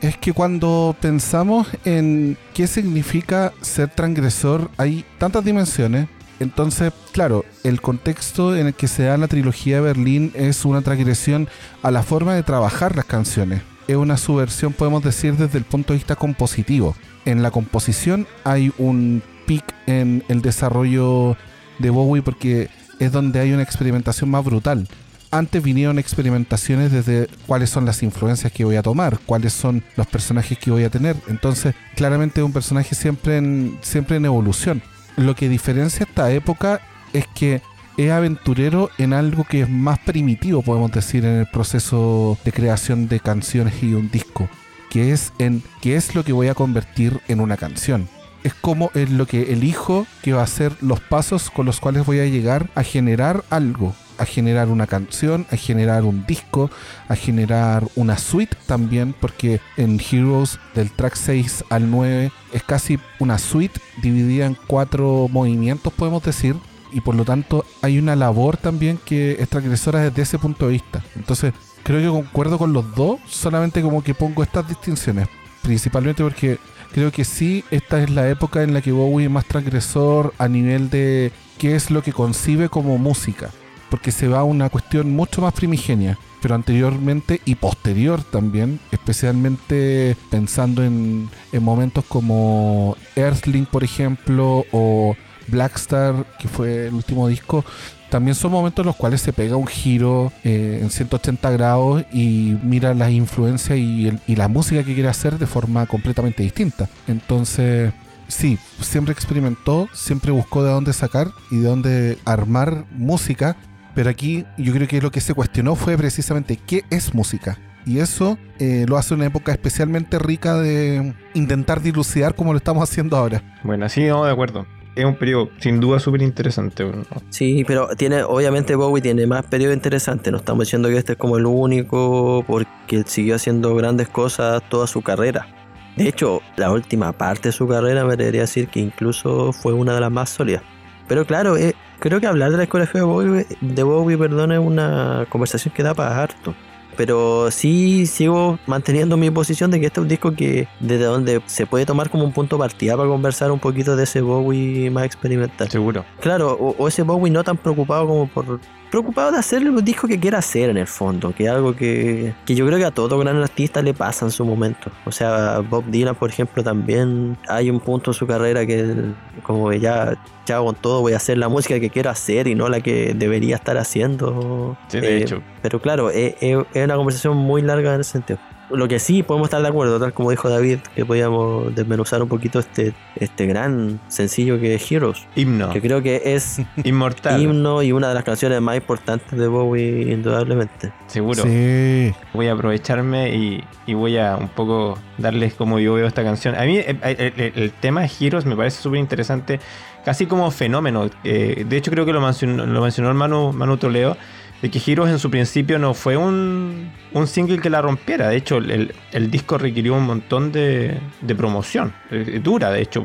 Es 0.01 0.17
que 0.17 0.33
cuando 0.33 0.95
pensamos 0.99 1.67
en 1.85 2.37
qué 2.53 2.67
significa 2.67 3.53
ser 3.61 3.89
transgresor, 3.89 4.69
hay 4.77 5.05
tantas 5.17 5.45
dimensiones. 5.45 6.07
Entonces, 6.39 6.91
claro, 7.11 7.45
el 7.63 7.81
contexto 7.81 8.57
en 8.57 8.67
el 8.67 8.73
que 8.73 8.87
se 8.87 9.03
da 9.03 9.15
la 9.17 9.27
trilogía 9.27 9.75
de 9.75 9.81
Berlín 9.81 10.31
es 10.33 10.65
una 10.65 10.81
transgresión 10.81 11.47
a 11.83 11.91
la 11.91 12.01
forma 12.01 12.33
de 12.33 12.43
trabajar 12.43 12.95
las 12.95 13.05
canciones 13.05 13.61
es 13.91 13.97
una 13.97 14.17
subversión, 14.17 14.73
podemos 14.73 15.03
decir, 15.03 15.35
desde 15.35 15.57
el 15.57 15.65
punto 15.65 15.93
de 15.93 15.97
vista 15.97 16.15
compositivo. 16.15 16.95
En 17.25 17.43
la 17.43 17.51
composición 17.51 18.27
hay 18.43 18.71
un 18.77 19.21
pic 19.45 19.63
en 19.87 20.23
el 20.27 20.41
desarrollo 20.41 21.37
de 21.79 21.89
Bowie 21.89 22.21
porque 22.21 22.69
es 22.99 23.11
donde 23.11 23.39
hay 23.39 23.51
una 23.51 23.63
experimentación 23.63 24.29
más 24.29 24.45
brutal. 24.45 24.87
Antes 25.31 25.63
vinieron 25.63 25.97
experimentaciones 25.97 26.91
desde 26.91 27.27
cuáles 27.47 27.69
son 27.69 27.85
las 27.85 28.03
influencias 28.03 28.51
que 28.51 28.65
voy 28.65 28.75
a 28.75 28.83
tomar, 28.83 29.17
cuáles 29.25 29.53
son 29.53 29.81
los 29.95 30.05
personajes 30.07 30.57
que 30.57 30.71
voy 30.71 30.83
a 30.83 30.89
tener. 30.89 31.15
Entonces, 31.29 31.73
claramente 31.95 32.41
es 32.41 32.45
un 32.45 32.51
personaje 32.51 32.95
siempre 32.95 33.37
en, 33.37 33.79
siempre 33.81 34.17
en 34.17 34.25
evolución. 34.25 34.81
Lo 35.15 35.35
que 35.35 35.47
diferencia 35.47 36.05
esta 36.05 36.31
época 36.31 36.81
es 37.13 37.25
que 37.27 37.61
es 37.97 38.11
aventurero 38.11 38.89
en 38.97 39.13
algo 39.13 39.43
que 39.43 39.61
es 39.61 39.69
más 39.69 39.99
primitivo, 39.99 40.61
podemos 40.61 40.91
decir, 40.91 41.25
en 41.25 41.39
el 41.39 41.47
proceso 41.47 42.37
de 42.43 42.51
creación 42.51 43.07
de 43.07 43.19
canciones 43.19 43.81
y 43.81 43.93
un 43.93 44.11
disco, 44.11 44.49
que 44.89 45.11
es 45.11 45.33
en 45.39 45.63
qué 45.81 45.95
es 45.95 46.13
lo 46.13 46.23
que 46.23 46.33
voy 46.33 46.47
a 46.47 46.55
convertir 46.55 47.19
en 47.27 47.39
una 47.39 47.57
canción. 47.57 48.07
Es 48.43 48.53
como 48.53 48.91
es 48.93 49.09
lo 49.09 49.25
que 49.25 49.53
elijo 49.53 50.07
que 50.23 50.33
va 50.33 50.43
a 50.43 50.47
ser 50.47 50.73
los 50.81 50.99
pasos 50.99 51.49
con 51.49 51.65
los 51.65 51.79
cuales 51.79 52.05
voy 52.05 52.19
a 52.19 52.25
llegar 52.25 52.69
a 52.75 52.83
generar 52.83 53.43
algo, 53.49 53.95
a 54.17 54.25
generar 54.25 54.69
una 54.69 54.87
canción, 54.87 55.45
a 55.51 55.55
generar 55.55 56.03
un 56.03 56.25
disco, 56.25 56.69
a 57.07 57.15
generar 57.15 57.87
una 57.95 58.17
suite 58.17 58.55
también, 58.67 59.13
porque 59.19 59.59
en 59.77 59.99
Heroes 59.99 60.59
del 60.75 60.91
track 60.91 61.15
6 61.15 61.65
al 61.69 61.89
9 61.89 62.31
es 62.53 62.63
casi 62.63 62.99
una 63.19 63.37
suite 63.37 63.79
dividida 64.01 64.45
en 64.45 64.57
cuatro 64.67 65.27
movimientos, 65.29 65.93
podemos 65.93 66.23
decir, 66.23 66.55
y 66.91 67.01
por 67.01 67.15
lo 67.15 67.25
tanto 67.25 67.65
hay 67.81 67.97
una 67.97 68.15
labor 68.15 68.57
también 68.57 68.99
que 69.03 69.37
es 69.39 69.49
transgresora 69.49 70.01
desde 70.01 70.21
ese 70.21 70.39
punto 70.39 70.67
de 70.67 70.73
vista. 70.73 71.03
Entonces, 71.15 71.53
creo 71.83 72.01
que 72.01 72.21
concuerdo 72.23 72.57
con 72.57 72.73
los 72.73 72.93
dos, 72.95 73.19
solamente 73.27 73.81
como 73.81 74.03
que 74.03 74.13
pongo 74.13 74.43
estas 74.43 74.67
distinciones, 74.67 75.27
principalmente 75.63 76.23
porque 76.23 76.59
creo 76.93 77.11
que 77.11 77.25
sí, 77.25 77.63
esta 77.71 78.01
es 78.01 78.09
la 78.09 78.29
época 78.29 78.63
en 78.63 78.73
la 78.73 78.81
que 78.81 78.91
Bowie 78.91 79.25
es 79.25 79.31
más 79.31 79.45
transgresor 79.45 80.33
a 80.37 80.47
nivel 80.47 80.89
de 80.89 81.31
qué 81.57 81.75
es 81.75 81.91
lo 81.91 82.01
que 82.01 82.13
concibe 82.13 82.69
como 82.69 82.97
música, 82.97 83.49
porque 83.89 84.11
se 84.11 84.27
va 84.27 84.39
a 84.39 84.43
una 84.43 84.69
cuestión 84.69 85.11
mucho 85.11 85.41
más 85.41 85.53
primigenia. 85.53 86.17
Pero 86.41 86.55
anteriormente 86.55 87.39
y 87.45 87.53
posterior 87.53 88.23
también, 88.23 88.79
especialmente 88.91 90.15
pensando 90.31 90.83
en, 90.83 91.29
en 91.51 91.63
momentos 91.63 92.03
como 92.05 92.97
Earthling, 93.15 93.67
por 93.67 93.83
ejemplo, 93.83 94.65
o 94.71 95.15
Blackstar, 95.47 96.25
que 96.39 96.47
fue 96.47 96.87
el 96.87 96.95
último 96.95 97.27
disco, 97.27 97.63
también 98.11 98.35
son 98.35 98.51
momentos 98.51 98.83
en 98.83 98.87
los 98.87 98.97
cuales 98.97 99.21
se 99.21 99.31
pega 99.31 99.55
un 99.55 99.65
giro 99.65 100.33
eh, 100.43 100.79
en 100.81 100.89
180 100.89 101.49
grados 101.51 102.03
y 102.11 102.57
mira 102.61 102.93
las 102.93 103.09
influencias 103.09 103.79
y, 103.79 104.11
la 104.35 104.49
música 104.49 104.83
que 104.83 104.93
quiere 104.93 105.07
hacer 105.07 105.39
de 105.39 105.47
forma 105.47 105.85
completamente 105.85 106.43
distinta. 106.43 106.89
Entonces, 107.07 107.93
sí, 108.27 108.59
siempre 108.81 109.13
experimentó, 109.13 109.87
siempre 109.93 110.31
buscó 110.31 110.61
de 110.61 110.71
dónde 110.71 110.91
sacar 110.91 111.29
y 111.51 111.59
de 111.59 111.67
dónde 111.67 112.17
armar 112.25 112.83
música, 112.91 113.55
pero 113.95 114.09
aquí 114.09 114.45
yo 114.57 114.73
creo 114.73 114.89
que 114.89 115.01
lo 115.01 115.11
que 115.11 115.21
se 115.21 115.33
cuestionó 115.33 115.75
fue 115.75 115.97
precisamente 115.97 116.57
qué 116.57 116.83
es 116.89 117.13
música. 117.13 117.57
Y 117.85 117.99
eso 117.99 118.37
eh, 118.59 118.85
lo 118.89 118.97
hace 118.97 119.13
una 119.13 119.25
época 119.25 119.53
especialmente 119.53 120.19
rica 120.19 120.55
de 120.55 121.13
intentar 121.33 121.81
dilucidar 121.81 122.35
como 122.35 122.51
lo 122.51 122.57
estamos 122.57 122.83
haciendo 122.83 123.15
ahora. 123.15 123.41
Bueno, 123.63 123.87
sí, 123.87 124.03
no, 124.03 124.25
de 124.25 124.31
acuerdo 124.31 124.65
es 124.95 125.05
un 125.05 125.15
periodo 125.15 125.49
sin 125.59 125.79
duda 125.79 125.99
súper 125.99 126.21
interesante. 126.21 126.85
Sí, 127.29 127.63
pero 127.65 127.89
tiene, 127.95 128.23
obviamente 128.23 128.75
Bowie 128.75 129.01
tiene 129.01 129.25
más 129.25 129.45
periodos 129.45 129.75
interesantes. 129.75 130.31
No 130.31 130.39
estamos 130.39 130.65
diciendo 130.65 130.89
que 130.89 130.97
este 130.97 131.13
es 131.13 131.17
como 131.17 131.37
el 131.37 131.45
único, 131.45 132.43
porque 132.47 133.03
siguió 133.05 133.35
haciendo 133.35 133.73
grandes 133.75 134.09
cosas 134.09 134.61
toda 134.69 134.87
su 134.87 135.01
carrera. 135.01 135.47
De 135.95 136.07
hecho, 136.07 136.41
la 136.55 136.71
última 136.71 137.11
parte 137.11 137.49
de 137.49 137.53
su 137.53 137.67
carrera 137.67 138.05
me 138.05 138.15
debería 138.15 138.41
decir 138.41 138.67
que 138.67 138.79
incluso 138.79 139.51
fue 139.53 139.73
una 139.73 139.93
de 139.93 140.01
las 140.01 140.11
más 140.11 140.29
sólidas. 140.29 140.63
Pero 141.07 141.25
claro, 141.25 141.57
eh, 141.57 141.75
creo 141.99 142.19
que 142.21 142.27
hablar 142.27 142.51
de 142.51 142.57
la 142.57 142.63
escuela 142.63 142.89
de 142.91 143.01
Bowie, 143.01 143.45
de 143.59 143.83
Bowie 143.83 144.17
perdón, 144.17 144.51
es 144.53 144.59
una 144.59 145.25
conversación 145.29 145.73
que 145.73 145.83
da 145.83 145.93
para 145.93 146.21
harto 146.21 146.55
pero 146.97 147.51
sí 147.51 148.05
sigo 148.05 148.59
manteniendo 148.67 149.17
mi 149.17 149.31
posición 149.31 149.71
de 149.71 149.79
que 149.79 149.87
este 149.87 149.99
es 149.99 150.03
un 150.03 150.09
disco 150.09 150.33
que 150.33 150.67
desde 150.79 151.05
donde 151.05 151.41
se 151.45 151.65
puede 151.65 151.85
tomar 151.85 152.09
como 152.09 152.23
un 152.23 152.33
punto 152.33 152.57
de 152.57 152.61
partida 152.61 152.97
para 152.97 153.09
conversar 153.09 153.51
un 153.51 153.59
poquito 153.59 153.95
de 153.95 154.03
ese 154.03 154.21
Bowie 154.21 154.89
más 154.89 155.05
experimental. 155.05 155.69
Seguro. 155.69 156.05
Claro, 156.19 156.53
o, 156.53 156.87
ese 156.87 157.03
Bowie 157.03 157.31
no 157.31 157.43
tan 157.43 157.57
preocupado 157.57 158.07
como 158.07 158.27
por 158.27 158.59
preocupado 158.91 159.31
de 159.31 159.39
hacer 159.39 159.63
el 159.63 159.83
disco 159.83 160.07
que 160.07 160.19
quiera 160.19 160.39
hacer 160.39 160.69
en 160.69 160.77
el 160.77 160.85
fondo, 160.85 161.33
que 161.33 161.45
es 161.45 161.49
algo 161.49 161.73
que, 161.73 162.35
que 162.45 162.53
yo 162.53 162.67
creo 162.67 162.77
que 162.77 162.85
a 162.85 162.91
todo 162.91 163.17
gran 163.17 163.37
artista 163.37 163.81
le 163.81 163.93
pasa 163.93 164.25
en 164.25 164.31
su 164.31 164.45
momento. 164.45 164.91
O 165.05 165.11
sea, 165.11 165.59
Bob 165.59 165.85
Dylan, 165.87 166.13
por 166.13 166.29
ejemplo, 166.29 166.61
también 166.63 167.37
hay 167.47 167.69
un 167.69 167.79
punto 167.79 168.11
en 168.11 168.13
su 168.13 168.27
carrera 168.27 168.65
que 168.65 168.95
como 169.43 169.71
ya, 169.71 170.21
ya 170.45 170.59
con 170.59 170.75
todo 170.75 171.01
voy 171.01 171.13
a 171.13 171.17
hacer 171.17 171.37
la 171.37 171.47
música 171.47 171.79
que 171.79 171.89
quiero 171.89 172.09
hacer 172.09 172.47
y 172.47 172.53
no 172.53 172.67
la 172.67 172.81
que 172.81 173.13
debería 173.15 173.55
estar 173.55 173.77
haciendo. 173.77 174.77
Sí, 174.89 174.99
de 174.99 175.17
eh, 175.17 175.21
hecho. 175.21 175.41
Pero 175.61 175.81
claro, 175.81 176.11
es, 176.11 176.35
es 176.41 176.83
una 176.83 176.95
conversación 176.95 177.37
muy 177.37 177.61
larga 177.61 177.95
en 177.95 178.01
ese 178.01 178.11
sentido 178.11 178.39
lo 178.73 178.87
que 178.87 178.99
sí 178.99 179.23
podemos 179.23 179.47
estar 179.47 179.61
de 179.61 179.67
acuerdo, 179.67 179.99
tal 179.99 180.13
como 180.13 180.31
dijo 180.31 180.49
David, 180.49 180.79
que 180.95 181.05
podíamos 181.05 181.73
desmenuzar 181.75 182.21
un 182.21 182.29
poquito 182.29 182.59
este, 182.59 182.93
este 183.15 183.45
gran 183.45 183.99
sencillo 184.07 184.59
que 184.59 184.75
es 184.75 184.91
Heroes. 184.91 185.25
Himno. 185.35 185.69
Que 185.71 185.81
creo 185.81 186.01
que 186.01 186.21
es 186.25 186.61
inmortal. 186.83 187.41
Himno 187.41 187.83
y 187.83 187.91
una 187.91 188.09
de 188.09 188.13
las 188.13 188.23
canciones 188.23 188.61
más 188.61 188.75
importantes 188.75 189.37
de 189.37 189.47
Bowie, 189.47 190.11
indudablemente. 190.11 190.91
Seguro. 191.07 191.43
Sí. 191.43 192.13
Voy 192.33 192.47
a 192.47 192.53
aprovecharme 192.53 193.35
y, 193.35 193.63
voy 193.93 194.17
a 194.17 194.37
un 194.37 194.47
poco 194.47 194.97
darles 195.17 195.53
como 195.53 195.79
yo 195.79 195.93
veo 195.93 196.07
esta 196.07 196.23
canción. 196.23 196.55
A 196.55 196.63
mí 196.63 196.77
eh, 196.77 196.97
eh, 197.03 197.51
el, 197.55 197.71
tema 197.71 198.01
de 198.01 198.11
Heroes 198.19 198.45
me 198.45 198.55
parece 198.55 198.81
súper 198.81 198.99
interesante, 198.99 199.59
casi 200.05 200.25
como 200.25 200.49
fenómeno. 200.51 201.09
Eh, 201.23 201.65
de 201.67 201.77
hecho, 201.77 201.91
creo 201.91 202.05
que 202.05 202.13
lo 202.13 202.21
mencionó, 202.21 202.65
lo 202.65 202.81
mencionó 202.81 203.09
el 203.09 203.15
Manu, 203.15 203.51
Manu 203.51 203.77
Toleo 203.77 204.15
de 204.61 204.69
que 204.69 204.79
Heroes 204.85 205.11
en 205.11 205.19
su 205.19 205.31
principio 205.31 205.79
no 205.79 205.93
fue 205.93 206.17
un, 206.17 206.91
un 207.13 207.27
single 207.27 207.59
que 207.59 207.69
la 207.69 207.81
rompiera. 207.81 208.29
De 208.29 208.35
hecho, 208.35 208.57
el, 208.57 208.93
el 209.11 209.31
disco 209.31 209.57
requirió 209.57 209.95
un 209.95 210.05
montón 210.05 210.51
de, 210.51 210.99
de, 211.21 211.35
promoción. 211.35 211.93
Eh, 212.11 212.39
dura, 212.43 212.69
de 212.71 212.81
hecho. 212.81 213.03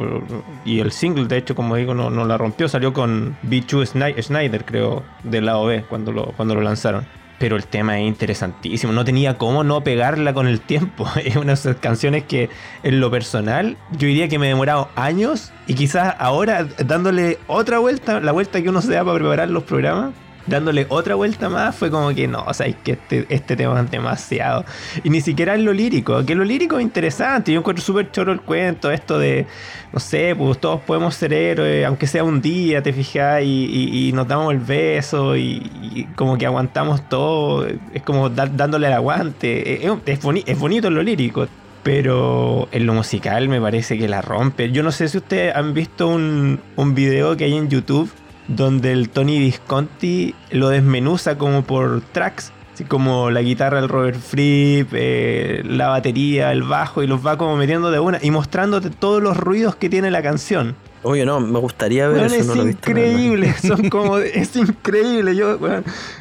Y 0.64 0.80
el 0.80 0.92
single, 0.92 1.26
de 1.26 1.38
hecho, 1.38 1.54
como 1.54 1.76
digo, 1.76 1.94
no, 1.94 2.10
no 2.10 2.24
la 2.26 2.36
rompió. 2.36 2.68
Salió 2.68 2.92
con 2.92 3.36
B2 3.42 4.22
Snyder, 4.22 4.64
creo, 4.64 5.02
del 5.24 5.46
lado 5.46 5.64
B, 5.66 5.84
cuando 5.88 6.12
lo, 6.12 6.32
cuando 6.32 6.54
lo 6.54 6.60
lanzaron. 6.60 7.06
Pero 7.38 7.56
el 7.56 7.66
tema 7.66 7.98
es 7.98 8.06
interesantísimo. 8.06 8.92
No 8.92 9.04
tenía 9.04 9.36
cómo 9.36 9.62
no 9.62 9.82
pegarla 9.82 10.34
con 10.34 10.46
el 10.46 10.60
tiempo. 10.60 11.06
Es 11.24 11.36
una 11.36 11.48
de 11.48 11.52
esas 11.54 11.76
canciones 11.76 12.24
que, 12.24 12.50
en 12.82 13.00
lo 13.00 13.10
personal, 13.10 13.76
yo 13.92 14.08
diría 14.08 14.28
que 14.28 14.38
me 14.38 14.46
he 14.46 14.48
demorado 14.50 14.90
años. 14.94 15.52
Y 15.66 15.74
quizás 15.74 16.14
ahora, 16.18 16.66
dándole 16.84 17.38
otra 17.46 17.78
vuelta, 17.78 18.20
la 18.20 18.32
vuelta 18.32 18.62
que 18.62 18.68
uno 18.68 18.82
se 18.82 18.92
da 18.92 19.04
para 19.04 19.18
preparar 19.18 19.50
los 19.50 19.64
programas, 19.64 20.14
dándole 20.46 20.86
otra 20.88 21.14
vuelta 21.14 21.48
más, 21.48 21.74
fue 21.74 21.90
como 21.90 22.14
que 22.14 22.28
no, 22.28 22.44
o 22.46 22.54
sea, 22.54 22.66
es 22.66 22.76
que 22.76 22.92
este, 22.92 23.26
este 23.28 23.56
tema 23.56 23.80
es 23.80 23.90
demasiado. 23.90 24.64
Y 25.02 25.10
ni 25.10 25.20
siquiera 25.20 25.54
es 25.54 25.60
lo 25.60 25.72
lírico, 25.72 26.24
que 26.24 26.34
lo 26.34 26.44
lírico 26.44 26.78
es 26.78 26.82
interesante. 26.82 27.52
Yo 27.52 27.60
encuentro 27.60 27.84
súper 27.84 28.10
choro 28.10 28.32
el 28.32 28.40
cuento, 28.40 28.90
esto 28.90 29.18
de, 29.18 29.46
no 29.92 30.00
sé, 30.00 30.34
pues 30.36 30.58
todos 30.58 30.80
podemos 30.82 31.14
ser 31.14 31.32
héroes, 31.32 31.84
aunque 31.86 32.06
sea 32.06 32.24
un 32.24 32.40
día, 32.40 32.82
te 32.82 32.92
fijas, 32.92 33.42
y, 33.42 34.12
nos 34.14 34.28
damos 34.28 34.52
el 34.52 34.60
beso, 34.60 35.36
y, 35.36 36.08
como 36.16 36.38
que 36.38 36.46
aguantamos 36.46 37.08
todo, 37.08 37.66
es 37.66 38.02
como 38.02 38.30
dándole 38.30 38.86
el 38.86 38.92
aguante. 38.92 39.86
Es, 39.86 39.92
es, 40.06 40.20
es 40.46 40.58
bonito 40.58 40.90
lo 40.90 41.02
lírico. 41.02 41.46
Pero 41.82 42.68
en 42.72 42.84
lo 42.84 42.94
musical 42.94 43.48
me 43.48 43.60
parece 43.60 43.96
que 43.96 44.08
la 44.08 44.20
rompe. 44.20 44.72
Yo 44.72 44.82
no 44.82 44.90
sé 44.90 45.06
si 45.06 45.18
ustedes 45.18 45.54
han 45.54 45.72
visto 45.72 46.08
un, 46.08 46.58
un 46.74 46.96
video 46.96 47.36
que 47.36 47.44
hay 47.44 47.54
en 47.54 47.68
YouTube 47.68 48.10
donde 48.48 48.92
el 48.92 49.08
Tony 49.08 49.38
Visconti 49.38 50.34
lo 50.50 50.68
desmenuza 50.68 51.38
como 51.38 51.62
por 51.62 52.00
tracks, 52.12 52.52
así 52.74 52.84
como 52.84 53.30
la 53.30 53.42
guitarra 53.42 53.80
del 53.80 53.88
Robert 53.88 54.18
Fripp, 54.18 54.90
eh, 54.92 55.62
la 55.64 55.88
batería, 55.88 56.52
el 56.52 56.62
bajo, 56.62 57.02
y 57.02 57.06
los 57.06 57.24
va 57.26 57.38
como 57.38 57.56
metiendo 57.56 57.90
de 57.90 57.98
una 57.98 58.18
y 58.22 58.30
mostrándote 58.30 58.90
todos 58.90 59.22
los 59.22 59.36
ruidos 59.36 59.76
que 59.76 59.88
tiene 59.88 60.10
la 60.10 60.22
canción. 60.22 60.76
Oye, 61.02 61.24
no, 61.24 61.38
me 61.38 61.60
gustaría 61.60 62.08
ver 62.08 62.32
eso. 62.32 62.54
Es 62.54 62.66
increíble, 62.66 63.54
son 63.62 63.88
como, 63.90 64.18
es 64.18 64.56
increíble. 64.56 65.36
Yo 65.36 65.58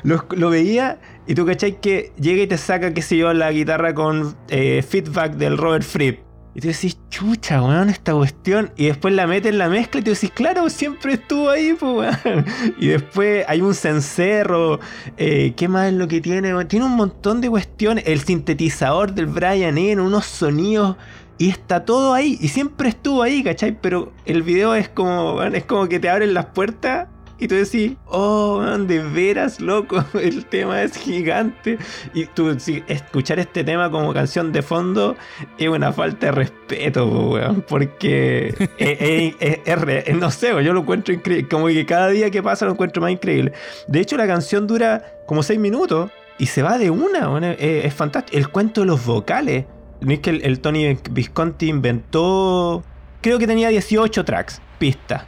lo, 0.03 0.49
veía 0.49 0.99
y 1.25 1.33
tú 1.33 1.45
cachai 1.45 1.79
que 1.81 2.11
llega 2.19 2.43
y 2.43 2.47
te 2.47 2.57
saca, 2.57 2.93
qué 2.93 3.01
sé 3.01 3.17
yo, 3.17 3.33
la 3.33 3.51
guitarra 3.51 3.95
con 3.95 4.35
eh, 4.49 4.85
feedback 4.88 5.33
del 5.38 5.57
Robert 5.57 5.83
Fripp. 5.83 6.24
Y 6.56 6.62
tú 6.62 6.70
decís, 6.70 6.98
chucha, 7.10 7.62
weón, 7.62 7.89
esta 7.89 8.13
cuestión. 8.13 8.72
Y 8.78 8.86
después 8.86 9.13
la 9.13 9.28
metes 9.28 9.52
en 9.52 9.58
la 9.58 9.68
mezcla 9.68 10.00
y 10.00 10.04
tú 10.04 10.12
decís, 10.12 10.32
claro, 10.32 10.70
siempre 10.70 11.13
estuvo 11.13 11.50
ahí, 11.50 11.76
pues, 11.78 12.18
weón. 12.26 12.46
Y 12.80 12.88
después 12.88 13.44
hay 13.50 13.60
un 13.60 13.76
cencerro. 13.76 14.80
Eh, 15.18 15.54
¿Qué 15.58 15.68
más 15.68 15.88
es 15.88 15.94
lo 15.94 16.08
que 16.08 16.22
tiene? 16.22 16.63
Tiene 16.65 16.86
un 16.86 16.96
montón 16.96 17.41
de 17.41 17.50
cuestiones. 17.50 18.06
El 18.08 18.22
sintetizador 18.22 19.13
del 19.13 19.26
Brian 19.26 19.78
Eno, 19.78 20.06
unos 20.06 20.26
sonidos. 20.26 20.96
Y 21.38 21.50
está 21.50 21.84
todo 21.84 22.13
ahí. 22.13 22.38
Y 22.39 22.48
siempre 22.48 22.88
estuvo 22.88 23.22
ahí, 23.22 23.44
¿cachai? 23.44 23.78
Pero 23.82 24.13
el 24.26 24.41
video 24.41 24.76
es 24.76 24.88
como, 24.88 25.44
es 25.44 25.65
como 25.65 25.89
que 25.89 26.00
te 26.00 26.10
abren 26.10 26.34
las 26.34 26.46
puertas 26.46 27.10
Y 27.38 27.48
tú 27.48 27.56
decís, 27.56 27.93
oh, 28.06 28.60
man, 28.60 28.88
de 28.88 29.00
veras, 29.00 29.60
loco, 29.60 30.04
el 30.13 30.45
tema 30.45 30.82
es 30.82 30.98
gigante. 30.98 31.78
Y 32.13 32.26
tú, 32.28 32.58
si, 32.60 32.84
escuchar 32.88 33.39
este 33.39 33.63
tema 33.63 33.91
como 33.91 34.13
canción 34.13 34.52
de 34.52 34.62
fondo 34.62 35.15
es 35.58 35.67
una 35.67 35.91
falta 35.91 36.28
de 36.28 36.32
respeto, 36.32 37.06
weón, 37.06 37.63
porque 37.67 38.54
es, 38.78 39.36
es, 39.39 39.63
es, 39.65 40.15
no 40.15 40.32
sé, 40.32 40.52
yo 40.63 40.74
lo 40.74 40.82
encuentro 40.82 41.13
increíble. 41.13 41.50
Como 41.50 41.67
que 41.67 41.86
cada 41.86 42.10
día 42.10 42.32
que 42.32 42.41
pasa 42.41 42.65
lo 42.65 42.71
encuentro 42.71 43.02
más 43.02 43.12
increíble. 43.12 43.52
De 43.88 44.00
hecho, 44.00 44.15
la 44.15 44.28
canción 44.28 44.65
dura 44.65 45.04
como 45.28 45.43
seis 45.43 45.60
minutos 45.60 46.12
y 46.38 46.48
se 46.48 46.62
va 46.62 46.78
de 46.78 46.89
una, 46.89 47.52
es, 47.54 47.93
fantástico. 47.93 48.38
El 48.38 48.50
cuento 48.50 48.82
de 48.82 48.88
los 48.88 49.06
vocales. 49.06 49.65
No 50.02 50.12
es 50.12 50.19
que 50.19 50.30
el, 50.30 50.60
Tony 50.60 50.98
Visconti 51.12 51.69
inventó. 51.69 52.84
Creo 53.21 53.39
que 53.39 53.48
tenía 53.48 53.69
18 53.69 54.26
tracks, 54.26 54.62
pistas. 54.78 55.24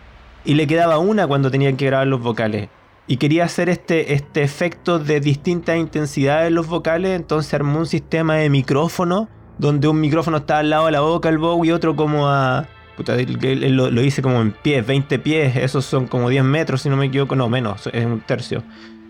Y 0.48 0.54
le 0.54 0.66
quedaba 0.66 0.98
una 0.98 1.28
cuando 1.28 1.52
tenía 1.52 1.76
que 1.76 1.88
grabar 1.88 2.08
los 2.08 2.22
vocales. 2.22 2.70
Y 3.06 3.18
quería 3.18 3.44
hacer 3.44 3.68
este, 3.68 4.14
este 4.14 4.44
efecto 4.44 4.98
de 4.98 5.20
distintas 5.20 5.76
intensidades 5.76 6.48
en 6.48 6.56
los 6.56 6.68
vocales. 6.68 7.18
Entonces 7.18 7.54
armó 7.54 7.80
un 7.80 7.86
sistema 7.86 8.38
de 8.38 8.50
micrófono. 8.50 9.28
Donde 9.58 9.90
un 9.90 10.00
micrófono 10.00 10.38
está 10.38 10.60
al 10.60 10.70
lado 10.70 10.86
de 10.86 10.94
la 10.94 11.02
boca 11.02 11.28
el 11.28 11.38
bow 11.38 11.66
y 11.66 11.72
otro 11.72 11.98
como 11.98 12.30
a. 12.30 12.66
Puta, 12.96 13.18
lo, 13.18 13.92
lo, 13.92 14.02
hice 14.02 14.22
como 14.22 14.40
en 14.42 14.54
pies, 14.54 14.88
20 14.88 15.20
pies. 15.20 15.58
Esos 15.58 15.84
son 15.84 16.08
como 16.08 16.30
10 16.30 16.46
metros, 16.46 16.84
si 16.84 16.90
no 16.90 16.96
me 16.96 17.08
equivoco. 17.08 17.36
No, 17.36 17.50
menos, 17.50 17.90
es 17.92 18.06
un 18.06 18.22
tercio. 18.22 18.64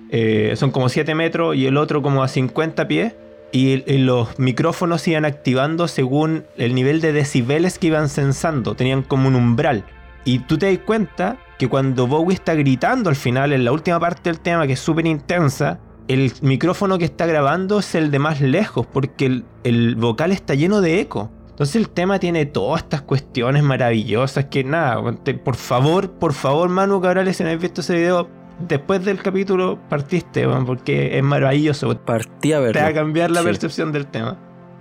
Eh, 0.10 0.54
son 0.56 0.72
como 0.72 0.90
7 0.90 1.14
metros 1.14 1.56
y 1.56 1.68
el 1.68 1.78
otro 1.78 2.02
como 2.02 2.24
a 2.24 2.28
50 2.28 2.88
pies. 2.88 3.14
Y, 3.52 3.78
los 4.00 4.40
micrófonos 4.40 5.08
iban 5.08 5.24
activando 5.26 5.88
según 5.88 6.46
el 6.58 6.74
nivel 6.74 7.00
de 7.00 7.14
decibeles 7.14 7.78
que 7.78 7.88
iban 7.88 8.10
censando. 8.10 8.74
Tenían 8.74 9.04
como 9.04 9.28
un 9.28 9.36
umbral. 9.36 9.86
Y 10.28 10.40
tú 10.40 10.58
te 10.58 10.70
das 10.70 10.84
cuenta 10.86 11.38
que 11.58 11.70
cuando 11.70 12.06
Bowie 12.06 12.36
está 12.36 12.54
gritando 12.54 13.10
al 13.10 13.16
final, 13.16 13.54
en 13.54 13.64
la 13.64 13.72
última 13.72 13.98
parte 13.98 14.30
del 14.30 14.42
tema, 14.42 14.68
que 14.68 14.74
es 14.74 14.80
súper 14.82 15.08
intensa, 15.08 15.80
el 16.10 16.34
micrófono 16.42 16.98
que 16.98 17.06
está 17.06 17.26
grabando 17.26 17.80
es 17.80 17.96
el 17.96 18.12
de 18.12 18.20
más 18.20 18.42
lejos, 18.42 18.86
porque 18.86 19.26
el, 19.26 19.46
el, 19.64 19.96
vocal 19.96 20.34
está 20.34 20.54
lleno 20.54 20.82
de 20.82 21.00
eco. 21.00 21.32
Entonces 21.52 21.78
el 21.78 21.88
tema 21.88 22.20
tiene 22.20 22.46
todas 22.46 22.84
estas 22.84 23.04
cuestiones 23.04 23.64
maravillosas 23.64 24.46
que 24.48 24.66
nada, 24.66 25.02
por 25.46 25.56
favor, 25.56 26.12
por 26.12 26.34
favor, 26.34 26.68
Manu 26.68 27.00
Cabrales, 27.00 27.38
si 27.38 27.44
no 27.44 27.50
habéis 27.50 27.62
visto 27.62 27.80
ese 27.80 27.96
video, 27.96 28.28
después 28.68 29.06
del 29.06 29.22
capítulo 29.22 29.80
partiste, 29.88 30.46
porque 30.66 31.18
es 31.18 31.24
maravilloso. 31.24 31.98
Partí 32.00 32.52
a 32.52 32.60
Te 32.74 32.82
va 32.82 32.88
a 32.88 32.94
cambiar 32.94 33.32
la 33.32 33.44
percepción 33.44 33.94
del 33.94 34.08
tema. 34.08 34.38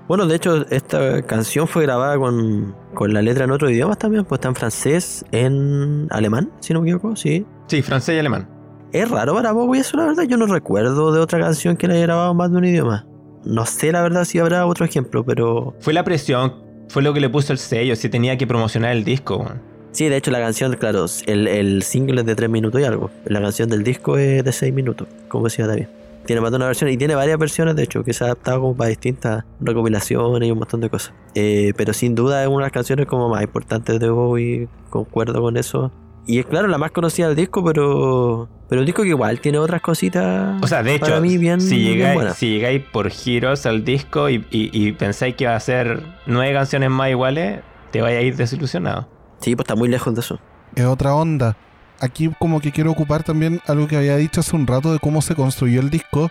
Bueno, 0.09 0.27
de 0.27 0.37
hecho, 0.37 0.65
esta 0.71 1.23
canción 1.23 1.67
fue 1.67 1.83
grabada 1.83 2.17
con, 2.17 2.75
la 3.13 3.23
letra 3.23 3.45
en 3.45 3.51
otro 3.51 3.69
idioma 3.69 3.97
también, 3.97 4.25
pues 4.25 4.39
está 4.39 4.49
en 4.49 4.55
francés, 4.55 5.25
en 5.33 6.07
alemán, 6.11 6.51
si 6.61 6.73
no 6.73 6.81
me 6.81 6.89
equivoco, 6.89 7.17
sí. 7.17 7.45
Sí, 7.67 7.83
francés 7.83 8.15
y 8.15 8.19
alemán. 8.21 8.49
Es 8.93 9.11
raro 9.11 9.35
para 9.35 9.51
Bowie 9.51 9.81
eso, 9.81 9.97
la 9.97 10.07
verdad. 10.07 10.23
Yo 10.23 10.37
no 10.37 10.47
recuerdo 10.47 11.13
de 11.13 11.21
otra 11.21 11.41
canción 11.41 11.77
que 11.77 11.89
la 11.89 11.95
haya 11.95 12.05
grabado 12.05 12.35
más 12.35 12.53
de 12.53 12.57
un 12.57 12.65
idioma. 12.65 13.05
No 13.45 13.67
sé, 13.67 13.91
la 13.91 14.01
verdad, 14.01 14.25
si 14.25 14.39
habrá 14.39 14.65
otro 14.67 14.85
ejemplo, 14.85 15.25
pero. 15.25 15.75
Fue 15.81 15.93
la 15.93 16.05
presión, 16.05 16.55
fue 16.89 17.03
lo 17.03 17.13
que 17.13 17.21
le 17.21 17.29
puso 17.29 17.53
el 17.53 17.59
sello, 17.59 17.97
si 17.97 18.09
tenía 18.09 18.39
que 18.39 18.47
promocionar 18.47 18.93
el 18.93 19.03
disco. 19.03 19.45
Sí, 19.91 20.09
de 20.09 20.17
hecho 20.17 20.31
la 20.31 20.39
canción, 20.39 20.75
claro, 20.75 21.07
el, 21.27 21.49
el 21.49 21.83
single 21.83 22.21
es 22.21 22.27
de 22.27 22.35
3 22.37 22.49
minutos 22.49 22.81
y 22.81 22.85
algo. 22.85 23.11
La 23.25 23.41
canción 23.41 23.69
del 23.69 23.83
disco 23.83 24.19
es 24.19 24.45
de 24.45 24.53
6 24.53 24.73
minutos, 24.73 25.09
como 25.29 25.45
decía 25.45 25.67
David. 25.67 25.87
Tiene 26.27 26.41
más 26.41 26.51
de 26.51 26.57
una 26.57 26.67
versión 26.67 26.91
y 26.91 26.97
tiene 26.97 27.15
varias 27.15 27.39
versiones, 27.39 27.77
de 27.77 27.85
hecho, 27.85 28.03
que 28.03 28.13
se 28.13 28.25
ha 28.25 28.29
adaptado 28.29 28.61
como 28.61 28.77
para 28.77 28.91
distintas 28.91 29.45
recopilaciones 29.61 30.49
y 30.49 30.53
un 30.53 30.59
montón 30.59 30.81
de 30.81 30.91
cosas. 30.91 31.15
Eh, 31.35 31.73
pero 31.77 31.93
sin 31.93 32.15
duda 32.15 32.43
es 32.43 32.49
una 32.49 32.59
de 32.59 32.63
las 32.63 32.73
canciones 32.73 33.07
como 33.07 33.29
más 33.29 33.43
importantes 33.43 34.01
de 34.01 34.11
Bowie, 34.11 34.69
concuerdo 34.91 35.41
con 35.41 35.57
eso. 35.57 35.93
Y 36.27 36.41
es 36.41 36.47
claro, 36.47 36.67
la 36.67 36.79
más 36.79 36.91
conocida 36.91 37.29
del 37.29 37.37
disco, 37.37 37.65
pero 37.65 38.49
pero 38.69 38.81
el 38.81 38.87
disco 38.87 39.03
que 39.03 39.11
igual 39.11 39.41
tiene 39.41 39.59
otras 39.59 39.81
cositas. 39.81 40.61
O 40.63 40.67
sea, 40.67 40.83
de 40.83 40.97
hecho, 40.97 41.21
mí 41.21 41.39
bien, 41.39 41.61
si, 41.61 41.79
llegáis, 41.79 42.35
si 42.35 42.51
llegáis 42.51 42.83
por 42.83 43.11
giros 43.11 43.65
al 43.65 43.85
disco 43.85 44.29
y, 44.29 44.45
y 44.51 44.93
pensáis 44.93 45.37
que 45.37 45.47
va 45.47 45.55
a 45.55 45.61
ser 45.61 46.03
nueve 46.27 46.53
canciones 46.53 46.91
más 46.91 47.11
iguales, 47.11 47.61
te 47.93 48.03
vais 48.03 48.19
a 48.19 48.23
ir 48.23 48.35
desilusionado. 48.35 49.09
Sí, 49.41 49.55
pues 49.55 49.65
está 49.65 49.77
muy 49.77 49.89
lejos 49.89 50.15
de 50.15 50.21
eso. 50.21 50.41
Es 50.75 50.85
otra 50.85 51.15
onda. 51.15 51.57
Aquí 52.01 52.31
como 52.39 52.61
que 52.61 52.73
quiero 52.73 52.91
ocupar 52.91 53.23
también 53.23 53.61
algo 53.67 53.89
que 53.89 53.97
había 53.97 54.17
dicho 54.17 54.41
hace 54.41 54.55
un 54.55 54.67
rato 54.67 54.93
de 54.93 54.99
cómo 54.99 55.23
se 55.23 55.35
construyó 55.35 55.81
el 55.81 55.91
disco. 55.91 56.31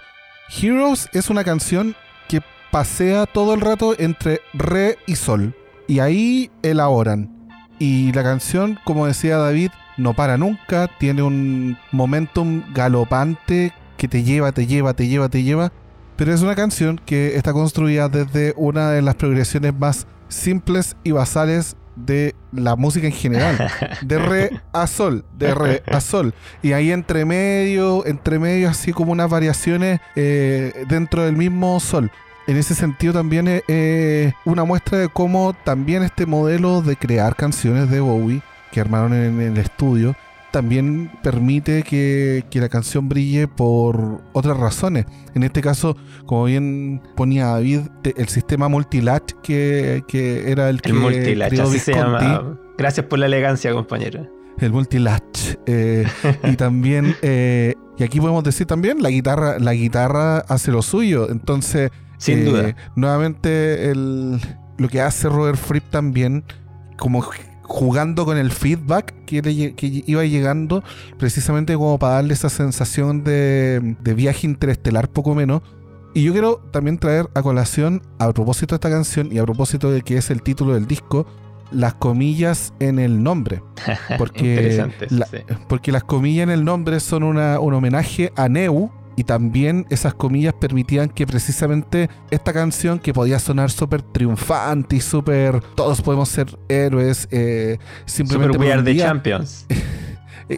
Heroes 0.49 1.09
es 1.13 1.29
una 1.29 1.43
canción 1.43 1.95
que 2.27 2.41
pasea 2.71 3.25
todo 3.25 3.53
el 3.53 3.61
rato 3.61 3.95
entre 3.97 4.41
re 4.53 4.97
y 5.07 5.15
sol. 5.15 5.55
Y 5.87 5.99
ahí 5.99 6.51
elaboran. 6.61 7.31
Y 7.79 8.11
la 8.13 8.23
canción, 8.23 8.79
como 8.85 9.07
decía 9.07 9.37
David, 9.37 9.71
no 9.97 10.13
para 10.13 10.37
nunca, 10.37 10.89
tiene 10.99 11.23
un 11.23 11.77
momentum 11.91 12.63
galopante 12.73 13.73
que 13.97 14.07
te 14.07 14.23
lleva, 14.23 14.51
te 14.51 14.67
lleva, 14.67 14.93
te 14.93 15.07
lleva, 15.07 15.29
te 15.29 15.43
lleva. 15.43 15.71
Pero 16.15 16.33
es 16.33 16.41
una 16.41 16.55
canción 16.55 16.99
que 17.05 17.35
está 17.35 17.53
construida 17.53 18.07
desde 18.07 18.53
una 18.55 18.91
de 18.91 19.01
las 19.01 19.15
progresiones 19.15 19.77
más 19.77 20.07
simples 20.29 20.95
y 21.03 21.11
basales 21.11 21.75
de 21.95 22.35
la 22.51 22.75
música 22.75 23.07
en 23.07 23.13
general. 23.13 23.71
De 24.01 24.19
re 24.19 24.61
a 24.73 24.87
sol, 24.87 25.25
de 25.37 25.53
re 25.53 25.83
a 25.87 25.99
sol. 25.99 26.33
Y 26.61 26.73
ahí 26.73 26.91
entre 26.91 27.25
medio, 27.25 28.05
entre 28.05 28.39
medio, 28.39 28.69
así 28.69 28.93
como 28.93 29.11
unas 29.11 29.29
variaciones 29.29 29.99
eh, 30.15 30.85
dentro 30.87 31.23
del 31.23 31.35
mismo 31.35 31.79
sol. 31.79 32.11
En 32.47 32.57
ese 32.57 32.75
sentido 32.75 33.13
también 33.13 33.47
es 33.67 34.33
una 34.45 34.63
muestra 34.63 34.99
de 34.99 35.09
cómo 35.09 35.55
también 35.63 36.03
este 36.03 36.25
modelo 36.25 36.81
de 36.81 36.95
crear 36.95 37.35
canciones 37.35 37.89
de 37.89 37.99
Bowie 37.99 38.41
que 38.71 38.81
armaron 38.81 39.13
en 39.13 39.41
el 39.41 39.57
estudio 39.57 40.15
también 40.55 41.11
permite 41.21 41.83
que, 41.83 42.45
la 42.53 42.69
canción 42.69 43.09
brille 43.09 43.45
por 43.45 44.21
otras 44.31 44.55
razones. 44.55 45.05
En 45.33 45.43
este 45.43 45.61
caso, 45.61 45.97
como 46.25 46.45
bien 46.45 47.01
ponía 47.17 47.47
David, 47.47 47.81
el 48.15 48.29
sistema 48.29 48.69
multilatch 48.69 49.33
que, 49.43 50.01
era 50.47 50.69
el 50.69 50.81
que. 50.81 50.91
El 50.91 50.95
multilatch, 50.95 51.59
así 51.59 51.79
se 51.79 51.93
llama. 51.93 52.57
Gracias 52.77 53.05
por 53.07 53.19
la 53.19 53.25
elegancia, 53.25 53.73
compañero. 53.73 54.29
El 54.61 54.71
multilatch. 54.71 55.55
Eh, 55.65 56.07
y 56.45 56.55
también, 56.55 57.17
eh, 57.21 57.73
y 57.97 58.03
aquí 58.05 58.21
podemos 58.21 58.45
decir 58.45 58.65
también, 58.65 59.03
la 59.03 59.09
guitarra, 59.09 59.59
la 59.59 59.73
guitarra 59.73 60.37
hace 60.37 60.71
lo 60.71 60.81
suyo. 60.81 61.29
Entonces, 61.29 61.91
sin 62.17 62.45
duda. 62.45 62.69
Eh, 62.69 62.75
nuevamente, 62.95 63.91
el, 63.91 64.39
lo 64.77 64.87
que 64.87 65.01
hace 65.01 65.27
Robert 65.27 65.57
Fripp 65.57 65.89
también, 65.89 66.45
como 66.97 67.21
jugando 67.67 68.25
con 68.25 68.37
el 68.37 68.51
feedback 68.51 69.13
que, 69.25 69.73
iba 70.05 70.23
llegando, 70.23 70.83
precisamente 71.17 71.73
como 71.75 71.97
para 71.99 72.15
darle 72.15 72.33
esa 72.33 72.49
sensación 72.49 73.23
de, 73.23 73.95
viaje 74.15 74.47
interestelar, 74.47 75.09
poco 75.09 75.35
menos. 75.35 75.61
Y 76.13 76.23
yo 76.23 76.31
quiero 76.31 76.61
también 76.71 76.97
traer 76.97 77.27
a 77.33 77.41
colación, 77.41 78.01
a 78.19 78.31
propósito 78.31 78.73
de 78.73 78.77
esta 78.77 78.89
canción 78.89 79.31
y 79.31 79.39
a 79.39 79.43
propósito 79.43 79.91
de 79.91 80.01
que 80.01 80.17
es 80.17 80.29
el 80.29 80.41
título 80.41 80.73
del 80.73 80.87
disco, 80.87 81.25
las 81.71 81.95
comillas 81.95 82.73
en 82.79 82.99
el 82.99 83.21
nombre. 83.21 83.61
Porque, 84.17 84.87
porque 85.67 85.91
las 85.91 86.03
comillas 86.03 86.43
en 86.43 86.51
el 86.51 86.63
nombre 86.63 86.99
son 86.99 87.23
una, 87.23 87.59
un 87.59 87.73
homenaje 87.73 88.31
a 88.37 88.47
Neu, 88.47 88.91
y 89.15 89.23
también 89.23 89.85
esas 89.89 90.13
comillas 90.13 90.53
permitían 90.53 91.09
que 91.09 91.25
precisamente 91.25 92.09
esta 92.31 92.53
canción 92.53 92.99
que 92.99 93.13
podía 93.13 93.39
sonar 93.39 93.71
súper 93.71 94.01
triunfante 94.01 94.97
y 94.97 95.01
súper 95.01 95.61
todos 95.75 96.01
podemos 96.01 96.29
ser 96.29 96.57
héroes 96.67 97.27
eh, 97.31 97.77
simplemente 98.05 98.57
super 98.57 98.83
we 98.83 98.97
champions. 98.97 99.65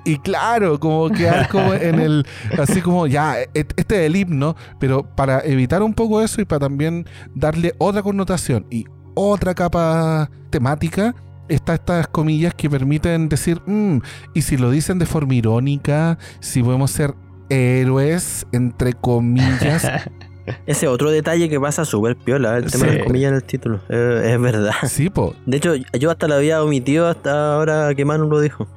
Y 0.04 0.18
claro 0.18 0.82
como 0.82 1.10
quedar 1.10 1.48
como 1.48 1.74
en 1.74 2.02
el 2.02 2.26
así 2.60 2.82
como 2.82 3.08
ya 3.08 3.40
e, 3.42 3.50
este 3.54 3.76
es 3.78 3.92
el 4.08 4.18
himno 4.18 4.54
pero 4.80 5.04
para 5.16 5.40
evitar 5.46 5.82
un 5.82 5.94
poco 5.94 6.22
eso 6.22 6.42
y 6.42 6.46
para 6.46 6.60
también 6.60 7.06
darle 7.34 7.74
otra 7.78 8.04
connotación 8.04 8.66
y 8.70 8.84
otra 9.14 9.56
capa 9.56 10.30
temática 10.50 11.16
está 11.48 11.76
estas 11.76 12.08
comillas 12.08 12.54
que 12.54 12.70
permiten 12.70 13.30
decir, 13.30 13.62
mm, 13.66 14.00
y 14.34 14.42
si 14.42 14.58
lo 14.58 14.70
dicen 14.70 15.00
de 15.00 15.06
forma 15.06 15.34
irónica, 15.34 16.18
si 16.40 16.62
podemos 16.62 16.92
ser 16.92 17.14
héroes, 17.50 18.46
entre 18.52 18.94
comillas. 18.94 19.88
Ese 20.66 20.88
otro 20.88 21.12
detalle 21.12 21.50
que 21.50 21.60
pasa 21.60 21.84
súper 21.84 22.16
piola, 22.16 22.58
el 22.58 22.72
tema 22.72 22.86
de 22.86 22.98
las 23.00 23.06
comillas 23.06 23.30
en 23.30 23.36
el 23.36 23.44
título. 23.44 23.82
es 23.90 24.40
verdad. 24.40 24.72
Sí, 24.88 25.10
po. 25.10 25.36
De 25.46 25.58
hecho, 25.58 25.76
yo 25.76 26.10
hasta 26.10 26.28
lo 26.28 26.36
había 26.36 26.64
omitido 26.64 27.08
hasta 27.08 27.56
ahora 27.56 27.94
que 27.96 28.06
Manu 28.06 28.30
lo 28.30 28.40
dijo. 28.40 28.68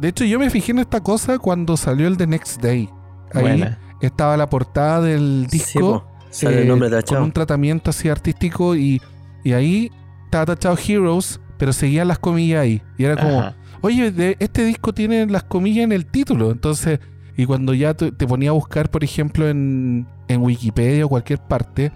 De 0.00 0.08
hecho, 0.08 0.24
yo 0.24 0.38
me 0.38 0.50
fijé 0.50 0.72
en 0.72 0.80
esta 0.80 1.00
cosa 1.00 1.38
cuando 1.38 1.76
salió 1.76 2.08
el 2.08 2.16
The 2.16 2.26
Next 2.26 2.60
Day. 2.60 2.88
Ahí 3.32 3.64
estaba 4.00 4.36
la 4.36 4.48
portada 4.48 5.00
del 5.00 5.46
disco. 5.46 6.04
El 6.42 6.66
nombre 6.66 6.90
Con 7.04 7.22
un 7.22 7.32
tratamiento 7.32 7.90
así 7.90 8.08
artístico 8.08 8.74
y, 8.74 9.00
y 9.44 9.52
ahí 9.52 9.92
estaba 10.24 10.46
tachado 10.46 10.76
Heroes, 10.76 11.40
pero 11.58 11.72
seguían 11.72 12.08
las 12.08 12.18
comillas 12.18 12.62
ahí. 12.62 12.82
Y 12.98 13.04
era 13.04 13.16
como, 13.16 13.54
oye, 13.82 14.10
de, 14.10 14.36
este 14.40 14.64
disco 14.64 14.92
tiene 14.92 15.26
las 15.26 15.44
comillas 15.44 15.84
en 15.84 15.92
el 15.92 16.06
título. 16.06 16.50
Entonces 16.50 16.98
y 17.36 17.46
cuando 17.46 17.74
ya 17.74 17.94
te, 17.94 18.12
ponía 18.12 18.50
a 18.50 18.52
buscar, 18.52 18.90
por 18.90 19.04
ejemplo, 19.04 19.48
en, 19.48 20.06
Wikipedia 20.28 21.06
o 21.06 21.08
cualquier 21.08 21.38
parte, 21.38 21.92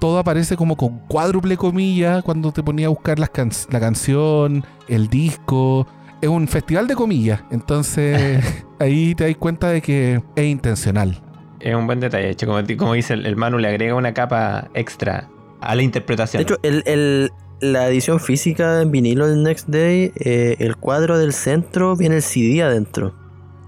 todo 0.00 0.18
aparece 0.18 0.56
como 0.56 0.76
con 0.76 0.98
cuádruple 1.06 1.56
comilla 1.56 2.22
cuando 2.22 2.52
te 2.52 2.62
ponía 2.62 2.86
a 2.86 2.90
buscar 2.90 3.18
la 3.18 3.28
canción, 3.28 4.64
el 4.88 5.08
disco, 5.08 5.86
es 6.20 6.28
un 6.28 6.46
festival 6.48 6.86
de 6.86 6.94
comillas. 6.94 7.42
Entonces, 7.50 8.42
ahí 8.78 9.14
te 9.14 9.26
das 9.26 9.36
cuenta 9.36 9.68
de 9.68 9.80
que 9.82 10.22
es 10.36 10.44
intencional. 10.44 11.20
Es 11.58 11.74
un 11.74 11.86
buen 11.86 12.00
detalle. 12.00 12.30
Hecho, 12.30 12.46
como, 12.46 12.60
como 12.78 12.94
dice 12.94 13.14
el, 13.14 13.26
el 13.26 13.36
Manu, 13.36 13.58
le 13.58 13.68
agrega 13.68 13.94
una 13.94 14.14
capa 14.14 14.70
extra 14.74 15.28
a 15.60 15.74
la 15.74 15.82
interpretación. 15.82 16.40
De 16.40 16.44
hecho, 16.44 16.58
el, 16.62 16.82
el- 16.86 17.30
la 17.60 17.88
edición 17.88 18.20
física 18.20 18.80
en 18.80 18.90
vinilo 18.90 19.28
del 19.28 19.42
Next 19.42 19.68
Day, 19.68 20.12
eh, 20.16 20.56
el 20.58 20.76
cuadro 20.76 21.18
del 21.18 21.32
centro 21.32 21.94
viene 21.96 22.16
el 22.16 22.22
CD 22.22 22.62
adentro. 22.62 23.14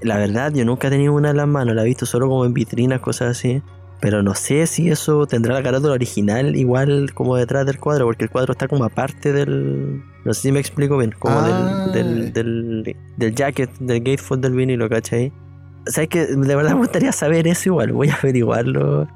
La 0.03 0.17
verdad, 0.19 0.53
yo 0.53 0.65
nunca 0.65 0.89
he 0.89 0.91
tenido 0.91 1.13
una 1.13 1.31
en 1.31 1.37
las 1.37 1.47
manos, 1.49 1.75
la 1.75 1.83
he 1.83 1.87
visto 1.87 2.07
solo 2.07 2.29
como 2.29 2.45
en 2.45 2.53
vitrinas, 2.55 3.01
cosas 3.01 3.37
así. 3.37 3.63
Pero 4.01 4.21
no 4.23 4.35
sé 4.35 4.67
si 4.67 4.91
eso 4.91 5.27
tendrá 5.29 5.55
la 5.55 5.63
carátula 5.63 5.93
original 5.93 6.57
igual 6.57 7.13
como 7.15 7.37
detrás 7.37 7.65
del 7.67 7.79
cuadro, 7.79 8.07
porque 8.07 8.25
el 8.25 8.31
cuadro 8.31 8.53
está 8.53 8.67
como 8.67 8.83
aparte 8.85 9.33
del... 9.33 10.03
No 10.25 10.35
sé 10.35 10.43
si 10.43 10.53
me 10.53 10.59
explico 10.59 10.99
bien, 10.99 11.15
como 11.19 11.37
Ah. 11.39 11.89
del, 11.95 12.33
del, 12.33 12.83
del, 12.83 12.97
del 13.17 13.35
jacket, 13.35 13.71
del 13.79 14.01
gatefold 14.01 14.43
del 14.43 14.55
vinilo, 14.55 14.89
¿cachai? 14.89 15.33
O 15.87 15.91
sea, 15.91 16.03
es 16.03 16.09
que 16.09 16.27
de 16.27 16.57
verdad 16.57 16.73
me 16.73 16.79
gustaría 16.79 17.13
saber 17.13 17.47
eso 17.47 17.69
igual, 17.69 17.93
voy 17.93 18.09
a 18.09 18.15
averiguarlo. 18.15 19.07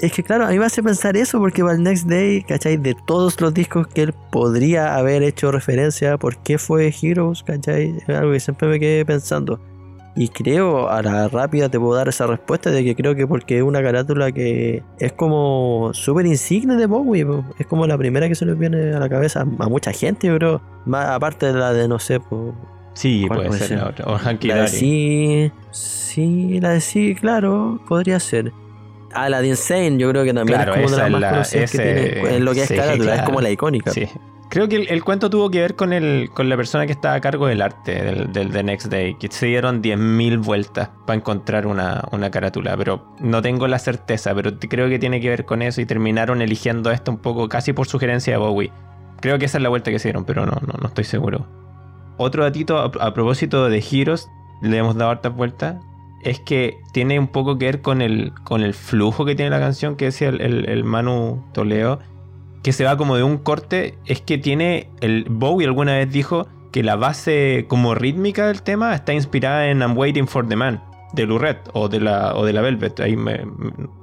Es 0.00 0.12
que 0.12 0.22
claro, 0.22 0.46
a 0.46 0.50
mí 0.50 0.58
me 0.58 0.64
hace 0.64 0.82
pensar 0.82 1.16
eso 1.18 1.38
porque 1.38 1.62
para 1.62 1.74
el 1.74 1.82
Next 1.82 2.06
Day, 2.08 2.42
¿cachai? 2.42 2.78
De 2.78 2.96
todos 3.06 3.38
los 3.42 3.52
discos 3.54 3.86
que 3.88 4.02
él 4.02 4.14
podría 4.32 4.96
haber 4.96 5.22
hecho 5.22 5.52
referencia, 5.52 6.16
¿por 6.18 6.38
qué 6.38 6.56
fue 6.58 6.92
Heroes? 7.02 7.42
¿cachai? 7.42 7.94
Es 7.98 8.08
algo 8.08 8.32
que 8.32 8.40
siempre 8.40 8.68
me 8.68 8.80
quedé 8.80 9.04
pensando. 9.04 9.60
Y 10.16 10.28
creo, 10.28 10.88
a 10.90 11.02
la 11.02 11.26
rápida 11.26 11.68
te 11.68 11.78
puedo 11.80 11.96
dar 11.96 12.08
esa 12.08 12.26
respuesta 12.28 12.70
de 12.70 12.84
que 12.84 12.94
creo 12.94 13.16
que 13.16 13.26
porque 13.26 13.56
es 13.56 13.62
una 13.64 13.82
carátula 13.82 14.30
que 14.30 14.84
es 15.00 15.12
como 15.12 15.90
súper 15.92 16.24
insigne 16.26 16.76
de 16.76 16.86
Bowie, 16.86 17.26
po. 17.26 17.44
es 17.58 17.66
como 17.66 17.84
la 17.86 17.98
primera 17.98 18.28
que 18.28 18.36
se 18.36 18.46
les 18.46 18.56
viene 18.56 18.94
a 18.94 19.00
la 19.00 19.08
cabeza 19.08 19.40
a 19.40 19.68
mucha 19.68 19.92
gente, 19.92 20.28
yo 20.28 20.36
creo. 20.36 20.62
Más 20.86 21.08
aparte 21.08 21.46
de 21.46 21.54
la 21.54 21.72
de, 21.72 21.88
no 21.88 21.98
sé, 21.98 22.20
po, 22.20 22.54
sí, 22.92 23.24
¿cuál 23.26 23.38
puede 23.38 23.48
puede 23.48 23.58
ser 23.60 23.68
ser? 23.70 23.78
la 23.78 23.88
otra. 23.88 24.04
O 24.06 24.16
Hanky 24.16 24.46
la 24.48 24.54
de 24.62 24.68
sí, 24.68 25.50
sí, 25.72 26.60
la 26.60 26.70
de 26.70 26.80
sí, 26.80 27.16
claro, 27.16 27.80
podría 27.88 28.20
ser. 28.20 28.52
Ah, 29.12 29.28
la 29.28 29.40
de 29.40 29.48
Insane, 29.48 29.96
yo 29.98 30.10
creo 30.10 30.22
que 30.24 30.32
también 30.34 30.58
Claro, 30.58 30.74
es 30.74 30.82
como 30.82 30.90
de 30.96 31.02
las 31.02 31.10
más 31.10 31.20
la- 31.20 31.30
conocidas 31.30 31.70
que 31.72 31.78
tiene. 31.78 32.36
En 32.36 32.44
lo 32.44 32.52
que 32.54 32.62
es 32.62 32.68
sí, 32.68 32.76
carátula, 32.76 33.14
es 33.16 33.22
como 33.22 33.40
la 33.40 33.50
icónica. 33.50 33.90
Sí. 33.90 34.06
Creo 34.54 34.68
que 34.68 34.76
el, 34.76 35.02
cuento 35.02 35.30
tuvo 35.30 35.50
que 35.50 35.60
ver 35.60 35.74
con 35.74 35.92
el 35.92 36.30
con 36.32 36.48
la 36.48 36.56
persona 36.56 36.86
que 36.86 36.92
estaba 36.92 37.16
a 37.16 37.20
cargo 37.20 37.48
del 37.48 37.60
arte 37.60 38.24
del, 38.32 38.52
The 38.52 38.62
Next 38.62 38.86
Day, 38.86 39.16
que 39.16 39.26
se 39.26 39.46
dieron 39.46 39.82
10.000 39.82 40.38
vueltas 40.44 40.90
para 41.08 41.16
encontrar 41.16 41.66
una, 41.66 42.04
una 42.12 42.30
carátula, 42.30 42.76
pero 42.76 43.04
no 43.18 43.42
tengo 43.42 43.66
la 43.66 43.80
certeza, 43.80 44.32
pero 44.32 44.56
creo 44.60 44.88
que 44.88 45.00
tiene 45.00 45.20
que 45.20 45.28
ver 45.28 45.44
con 45.44 45.60
eso 45.60 45.80
y 45.80 45.86
terminaron 45.86 46.40
eligiendo 46.40 46.92
esto 46.92 47.10
un 47.10 47.18
poco 47.18 47.48
casi 47.48 47.72
por 47.72 47.88
sugerencia 47.88 48.34
de 48.34 48.38
Bowie. 48.38 48.70
Creo 49.20 49.40
que 49.40 49.46
esa 49.46 49.58
es 49.58 49.62
la 49.62 49.70
vuelta 49.70 49.90
que 49.90 49.98
se 49.98 50.06
dieron, 50.06 50.24
pero 50.24 50.46
no, 50.46 50.52
no, 50.52 50.74
no 50.80 50.86
estoy 50.86 51.02
seguro. 51.02 51.48
Otro 52.16 52.44
datito 52.44 52.78
a, 52.78 53.12
propósito 53.12 53.68
de 53.68 53.84
Heroes, 53.90 54.28
le 54.62 54.76
hemos 54.78 54.94
dado 54.94 55.10
hartas 55.10 55.34
vueltas, 55.34 55.82
es 56.22 56.38
que 56.38 56.78
tiene 56.92 57.18
un 57.18 57.26
poco 57.26 57.58
que 57.58 57.64
ver 57.66 57.82
con 57.82 58.00
el, 58.00 58.32
con 58.44 58.62
el 58.62 58.72
flujo 58.72 59.24
que 59.24 59.34
tiene 59.34 59.50
la 59.50 59.58
canción 59.58 59.96
que 59.96 60.04
decía 60.04 60.28
el, 60.28 60.40
el- 60.40 60.68
el 60.68 60.84
Manu 60.84 61.42
Toledo, 61.52 61.98
que 62.64 62.72
se 62.72 62.82
va 62.82 62.96
como 62.96 63.14
de 63.16 63.22
un 63.22 63.38
corte, 63.38 63.96
es 64.06 64.20
que 64.20 64.38
tiene, 64.38 64.88
el 65.00 65.26
Bowie 65.30 65.66
alguna 65.68 65.92
vez 65.94 66.10
dijo 66.10 66.48
que 66.72 66.82
la 66.82 66.96
base 66.96 67.66
como 67.68 67.94
rítmica 67.94 68.48
del 68.48 68.62
tema 68.62 68.92
está 68.94 69.12
inspirada 69.12 69.68
en 69.68 69.78
I'm 69.80 69.96
Waiting 69.96 70.26
for 70.26 70.48
the 70.48 70.56
Man, 70.56 70.82
de 71.12 71.26
Lurette 71.26 71.70
o 71.74 71.88
de 71.88 72.00
la, 72.00 72.34
o 72.34 72.44
de 72.44 72.52
la 72.52 72.62
Velvet, 72.62 72.98
ahí 72.98 73.14
me- 73.16 73.44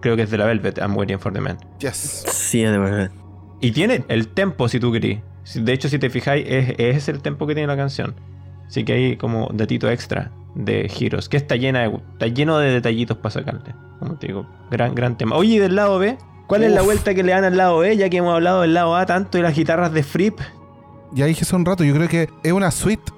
creo 0.01 0.15
que 0.15 0.21
es 0.21 0.31
de 0.31 0.37
la 0.37 0.45
Velvet, 0.45 0.77
I'm 0.77 0.95
Waiting 0.95 1.19
for 1.19 1.33
the 1.33 1.41
Man. 1.41 1.57
Yes. 1.79 2.23
Sí, 2.27 2.61
de 2.61 2.77
verdad. 2.77 3.11
Y 3.59 3.71
tiene 3.71 4.05
el 4.07 4.29
tempo, 4.29 4.69
si 4.69 4.79
tú 4.79 4.91
querís. 4.93 5.19
De 5.55 5.73
hecho, 5.73 5.89
si 5.89 5.99
te 5.99 6.09
fijáis, 6.09 6.45
es, 6.47 6.75
es 6.77 7.09
el 7.09 7.21
tempo 7.21 7.47
que 7.47 7.53
tiene 7.55 7.67
la 7.67 7.75
canción. 7.75 8.15
Así 8.67 8.85
que 8.85 8.93
hay 8.93 9.17
como 9.17 9.49
datito 9.53 9.89
extra 9.89 10.31
de 10.55 10.87
giros, 10.87 11.27
que 11.29 11.35
está 11.37 11.55
llena 11.57 11.79
de, 11.81 11.95
está 12.13 12.27
lleno 12.27 12.57
de 12.59 12.71
detallitos 12.71 13.17
para 13.17 13.31
sacarle. 13.31 13.73
Como 13.99 14.15
te 14.17 14.27
digo, 14.27 14.45
gran, 14.69 14.95
gran 14.95 15.17
tema. 15.17 15.35
Oye, 15.35 15.55
¿y 15.55 15.59
del 15.59 15.75
lado 15.75 15.99
B, 15.99 16.17
¿cuál 16.51 16.63
es 16.63 16.71
la 16.71 16.81
vuelta 16.81 17.13
que 17.13 17.23
le 17.23 17.31
dan 17.31 17.43
al 17.43 17.57
lado 17.57 17.79
B? 17.79 17.97
Ya 17.97 18.09
que 18.09 18.17
hemos 18.17 18.33
hablado 18.33 18.61
del 18.61 18.73
lado 18.73 18.95
A 18.95 19.05
tanto 19.05 19.37
y 19.37 19.41
las 19.41 19.55
guitarras 19.55 19.91
de 19.93 20.03
Fripp. 20.03 20.39
Ya 21.13 21.25
dije 21.25 21.41
hace 21.43 21.55
un 21.55 21.65
rato, 21.65 21.83
yo 21.83 21.93
creo 21.93 22.07
que 22.07 22.29
es 22.43 22.51
una 22.53 22.71
suite. 22.71 23.11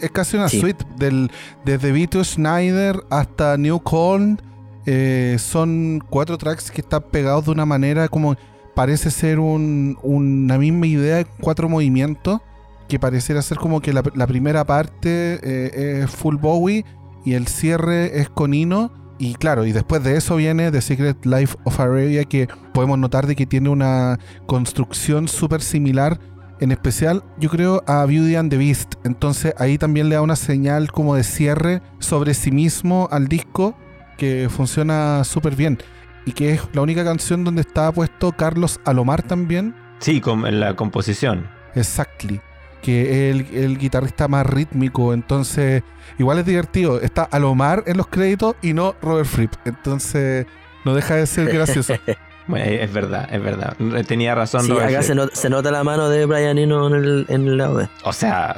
Es 0.00 0.10
casi 0.10 0.36
una 0.36 0.48
Sí. 0.48 0.60
suite 0.60 0.84
del, 0.96 1.30
desde 1.64 1.92
Vito 1.92 2.22
Schneider 2.24 3.02
hasta 3.10 3.56
New 3.56 3.80
Corn. 3.80 4.40
eh, 4.88 5.36
son 5.40 6.00
cuatro 6.10 6.38
tracks 6.38 6.70
que 6.70 6.80
están 6.80 7.02
pegados 7.10 7.46
de 7.46 7.50
una 7.50 7.66
manera 7.66 8.06
como 8.08 8.36
parece 8.76 9.10
ser 9.10 9.40
un- 9.40 9.98
una 10.04 10.58
misma 10.58 10.86
idea 10.86 11.16
de 11.16 11.24
cuatro 11.40 11.68
movimientos. 11.68 12.40
Que 12.88 13.00
pareciera 13.00 13.42
ser 13.42 13.56
como 13.58 13.80
que 13.80 13.92
la, 13.92 14.00
la 14.14 14.28
primera 14.28 14.64
parte 14.64 15.40
eh, 15.42 16.02
es 16.04 16.10
full 16.10 16.36
Bowie 16.36 16.84
y 17.24 17.34
el 17.34 17.48
cierre 17.48 18.20
es 18.20 18.28
con 18.28 18.54
Ino. 18.54 18.92
Y 19.18 19.34
claro, 19.34 19.64
y 19.64 19.72
después 19.72 20.02
de 20.04 20.16
eso 20.16 20.36
viene 20.36 20.70
The 20.70 20.80
Secret 20.80 21.24
Life 21.24 21.56
of 21.64 21.80
Arabia, 21.80 22.24
que 22.24 22.48
podemos 22.74 22.98
notar 22.98 23.26
de 23.26 23.34
que 23.34 23.46
tiene 23.46 23.70
una 23.70 24.18
construcción 24.46 25.26
súper 25.28 25.62
similar 25.62 26.20
en 26.60 26.72
especial, 26.72 27.22
yo 27.38 27.50
creo, 27.50 27.82
a 27.86 28.04
Beauty 28.04 28.36
and 28.36 28.50
the 28.50 28.56
Beast. 28.56 28.94
Entonces 29.04 29.54
ahí 29.58 29.78
también 29.78 30.08
le 30.08 30.16
da 30.16 30.22
una 30.22 30.36
señal 30.36 30.90
como 30.90 31.14
de 31.14 31.24
cierre 31.24 31.82
sobre 31.98 32.34
sí 32.34 32.50
mismo 32.50 33.08
al 33.10 33.28
disco 33.28 33.76
que 34.16 34.48
funciona 34.50 35.24
súper 35.24 35.56
bien. 35.56 35.78
Y 36.24 36.32
que 36.32 36.52
es 36.54 36.62
la 36.72 36.82
única 36.82 37.04
canción 37.04 37.44
donde 37.44 37.60
está 37.60 37.92
puesto 37.92 38.32
Carlos 38.32 38.80
Alomar 38.84 39.22
también. 39.22 39.74
Sí, 40.00 40.20
con, 40.20 40.46
en 40.46 40.60
la 40.60 40.74
composición. 40.74 41.48
Exactly. 41.74 42.40
Que 42.86 43.30
es 43.30 43.34
el, 43.34 43.56
el 43.64 43.78
guitarrista 43.78 44.28
más 44.28 44.46
rítmico. 44.46 45.12
Entonces, 45.12 45.82
igual 46.18 46.38
es 46.38 46.46
divertido. 46.46 47.00
Está 47.00 47.24
Alomar 47.24 47.82
en 47.86 47.96
los 47.96 48.06
créditos 48.06 48.54
y 48.62 48.72
no 48.74 48.94
Robert 49.02 49.26
Fripp. 49.26 49.52
Entonces, 49.64 50.46
no 50.84 50.94
deja 50.94 51.16
de 51.16 51.26
ser 51.26 51.52
gracioso. 51.52 51.94
Bueno, 52.48 52.64
es 52.66 52.92
verdad, 52.92 53.28
es 53.32 53.42
verdad. 53.42 53.76
Tenía 54.06 54.36
razón. 54.36 54.60
Sí, 54.62 54.70
Robert 54.70 54.88
acá 54.90 55.02
se, 55.02 55.16
not- 55.16 55.32
se 55.34 55.50
nota 55.50 55.72
la 55.72 55.82
mano 55.82 56.08
de 56.08 56.26
Brian 56.26 56.58
Eno 56.58 56.86
en 56.86 56.94
el, 56.94 57.26
en 57.28 57.48
el. 57.48 57.60
O 58.04 58.12
sea, 58.12 58.54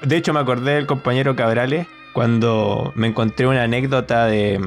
de 0.00 0.16
hecho 0.16 0.32
me 0.32 0.40
acordé 0.40 0.76
del 0.76 0.86
compañero 0.86 1.36
Cabrales 1.36 1.86
cuando 2.14 2.92
me 2.96 3.08
encontré 3.08 3.46
una 3.46 3.62
anécdota 3.64 4.24
de, 4.24 4.58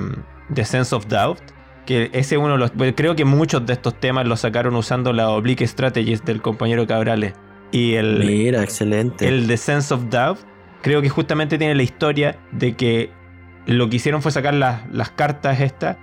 de 0.50 0.66
Sense 0.66 0.94
of 0.96 1.08
Doubt. 1.08 1.40
Que 1.88 2.12
ese 2.14 2.38
uno 2.38 2.58
los. 2.58 2.72
Creo 2.96 3.16
que 3.16 3.26
muchos 3.26 3.66
de 3.66 3.74
estos 3.74 4.00
temas 4.00 4.28
los 4.28 4.42
sacaron 4.42 4.76
usando 4.76 5.14
la 5.14 5.30
Oblique 5.32 5.66
Strategies 5.66 6.24
del 6.24 6.44
compañero 6.44 6.86
Cabrales. 6.86 7.34
Y 7.72 7.94
el, 7.96 8.20
Mira, 8.20 8.64
excelente. 8.64 9.28
el 9.28 9.48
de 9.48 9.58
Sense 9.58 9.94
of 9.94 10.10
Doubt, 10.10 10.40
creo 10.82 11.02
que 11.02 11.10
justamente 11.10 11.58
tiene 11.58 11.76
la 11.76 11.84
historia 11.84 12.40
de 12.52 12.76
que 12.76 13.12
lo 13.66 13.90
que 13.90 13.98
hicieron 13.98 14.22
fue 14.22 14.32
sacar 14.32 14.54
las, 14.54 14.82
las 14.92 15.12
cartas 15.12 15.62
estas 15.62 15.98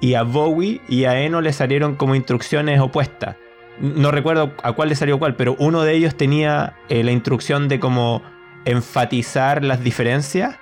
y 0.00 0.14
a 0.14 0.24
Bowie 0.24 0.80
y 0.88 1.04
a 1.04 1.20
Eno 1.20 1.40
le 1.40 1.52
salieron 1.52 1.94
como 1.94 2.16
instrucciones 2.16 2.80
opuestas. 2.80 3.36
No 3.78 4.10
recuerdo 4.10 4.52
a 4.62 4.72
cuál 4.72 4.88
le 4.88 4.96
salió 4.96 5.18
cuál, 5.18 5.36
pero 5.36 5.56
uno 5.58 5.82
de 5.82 5.94
ellos 5.94 6.16
tenía 6.16 6.74
eh, 6.88 7.04
la 7.04 7.12
instrucción 7.12 7.68
de 7.68 7.78
como 7.78 8.22
enfatizar 8.64 9.64
las 9.64 9.82
diferencias 9.82 10.56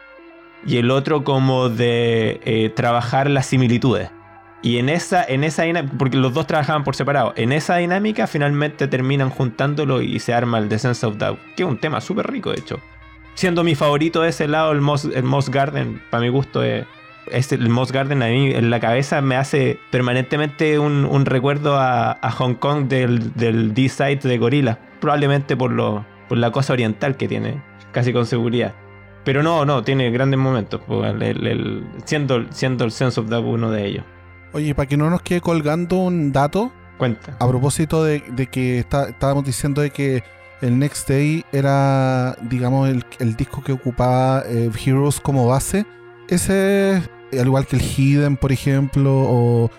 y 0.66 0.76
el 0.76 0.90
otro 0.90 1.24
como 1.24 1.70
de 1.70 2.40
eh, 2.44 2.70
trabajar 2.74 3.30
las 3.30 3.46
similitudes. 3.46 4.10
Y 4.62 4.76
en 4.78 4.90
esa, 4.90 5.24
en 5.24 5.42
esa 5.42 5.62
dinámica, 5.62 5.94
porque 5.98 6.18
los 6.18 6.34
dos 6.34 6.46
trabajaban 6.46 6.84
por 6.84 6.94
separado, 6.94 7.32
en 7.36 7.52
esa 7.52 7.76
dinámica 7.76 8.26
finalmente 8.26 8.88
terminan 8.88 9.30
juntándolo 9.30 10.02
y 10.02 10.18
se 10.18 10.34
arma 10.34 10.58
el 10.58 10.68
The 10.68 10.78
Sense 10.78 11.06
of 11.06 11.16
Doubt, 11.16 11.38
que 11.56 11.62
es 11.62 11.68
un 11.68 11.78
tema 11.78 12.00
súper 12.02 12.30
rico 12.30 12.50
de 12.50 12.58
hecho. 12.60 12.78
Siendo 13.34 13.64
mi 13.64 13.74
favorito 13.74 14.20
de 14.20 14.28
ese 14.28 14.48
lado, 14.48 14.72
el 14.72 14.82
Moss, 14.82 15.06
el 15.06 15.22
Moss 15.22 15.48
Garden, 15.48 16.02
para 16.10 16.20
mi 16.20 16.28
gusto, 16.28 16.62
es, 16.62 16.84
es 17.30 17.52
el 17.52 17.70
Moss 17.70 17.90
Garden 17.90 18.22
a 18.22 18.26
mí 18.26 18.50
en 18.52 18.68
la 18.68 18.80
cabeza 18.80 19.22
me 19.22 19.36
hace 19.36 19.78
permanentemente 19.90 20.78
un, 20.78 21.06
un 21.06 21.24
recuerdo 21.24 21.76
a, 21.78 22.12
a 22.20 22.30
Hong 22.32 22.54
Kong 22.56 22.86
del, 22.88 23.32
del 23.34 23.72
D-Side 23.72 24.20
de 24.24 24.36
Gorilla, 24.36 24.78
probablemente 25.00 25.56
por, 25.56 25.70
lo, 25.72 26.04
por 26.28 26.36
la 26.36 26.50
cosa 26.50 26.74
oriental 26.74 27.16
que 27.16 27.28
tiene, 27.28 27.62
casi 27.92 28.12
con 28.12 28.26
seguridad. 28.26 28.74
Pero 29.24 29.42
no, 29.42 29.64
no, 29.64 29.82
tiene 29.84 30.10
grandes 30.10 30.38
momentos, 30.38 30.82
pues, 30.86 31.14
el- 31.14 31.46
el- 31.46 31.84
siendo, 32.04 32.44
siendo 32.50 32.84
el 32.84 32.90
Sense 32.90 33.18
of 33.20 33.28
Doubt 33.30 33.46
uno 33.46 33.70
de 33.70 33.86
ellos. 33.86 34.04
Oye, 34.52 34.74
para 34.74 34.88
que 34.88 34.96
no 34.96 35.08
nos 35.10 35.22
quede 35.22 35.40
colgando 35.40 35.96
un 35.96 36.32
dato, 36.32 36.72
Cuenta. 36.98 37.36
a 37.38 37.48
propósito 37.48 38.02
de, 38.04 38.20
de 38.32 38.46
que 38.46 38.78
está- 38.80 39.08
estábamos 39.08 39.44
diciendo 39.44 39.80
de 39.80 39.90
que 39.90 40.22
el 40.60 40.78
Next 40.78 41.08
Day 41.08 41.44
era, 41.52 42.36
digamos, 42.42 42.88
el, 42.88 43.04
el 43.20 43.36
disco 43.36 43.62
que 43.62 43.72
ocupaba 43.72 44.42
eh, 44.46 44.70
Heroes 44.84 45.20
como 45.20 45.46
base. 45.46 45.86
Ese, 46.28 47.02
al 47.32 47.46
igual 47.46 47.66
que 47.66 47.76
el 47.76 47.82
Hidden, 47.82 48.36
por 48.36 48.52
ejemplo, 48.52 49.10
o, 49.14 49.70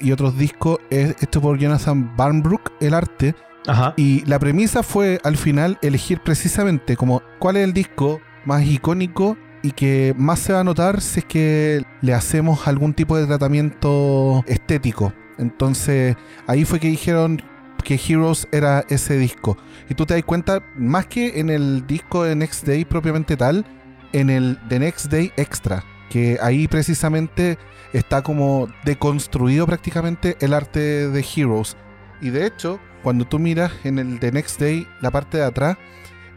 y 0.00 0.12
otros 0.12 0.36
discos, 0.38 0.78
es 0.90 1.16
esto 1.20 1.40
por 1.40 1.58
Jonathan 1.58 2.16
Barnbrook, 2.16 2.72
el 2.80 2.94
arte. 2.94 3.34
Ajá. 3.66 3.94
Y 3.96 4.24
la 4.26 4.38
premisa 4.38 4.82
fue 4.82 5.20
al 5.24 5.36
final 5.36 5.78
elegir 5.82 6.20
precisamente 6.20 6.96
como 6.96 7.22
cuál 7.38 7.56
es 7.56 7.64
el 7.64 7.72
disco 7.72 8.20
más 8.44 8.62
icónico 8.64 9.36
y 9.68 9.72
que 9.72 10.14
más 10.16 10.38
se 10.38 10.54
va 10.54 10.60
a 10.60 10.64
notar 10.64 11.02
si 11.02 11.20
es 11.20 11.26
que 11.26 11.82
le 12.00 12.14
hacemos 12.14 12.66
algún 12.66 12.94
tipo 12.94 13.18
de 13.18 13.26
tratamiento 13.26 14.42
estético. 14.46 15.12
Entonces 15.36 16.16
ahí 16.46 16.64
fue 16.64 16.80
que 16.80 16.88
dijeron 16.88 17.42
que 17.84 18.00
Heroes 18.02 18.48
era 18.50 18.86
ese 18.88 19.18
disco. 19.18 19.58
Y 19.90 19.94
tú 19.94 20.06
te 20.06 20.14
das 20.14 20.24
cuenta, 20.24 20.62
más 20.74 21.06
que 21.06 21.38
en 21.38 21.50
el 21.50 21.86
disco 21.86 22.24
de 22.24 22.34
Next 22.34 22.66
Day 22.66 22.86
propiamente 22.86 23.36
tal, 23.36 23.66
en 24.14 24.30
el 24.30 24.58
The 24.70 24.78
Next 24.78 25.12
Day 25.12 25.32
Extra, 25.36 25.84
que 26.08 26.38
ahí 26.40 26.66
precisamente 26.66 27.58
está 27.92 28.22
como 28.22 28.68
deconstruido 28.86 29.66
prácticamente 29.66 30.38
el 30.40 30.54
arte 30.54 31.10
de 31.10 31.26
Heroes. 31.36 31.76
Y 32.22 32.30
de 32.30 32.46
hecho, 32.46 32.80
cuando 33.02 33.26
tú 33.26 33.38
miras 33.38 33.72
en 33.84 33.98
el 33.98 34.18
The 34.18 34.32
Next 34.32 34.58
Day, 34.58 34.86
la 35.02 35.10
parte 35.10 35.36
de 35.36 35.44
atrás, 35.44 35.76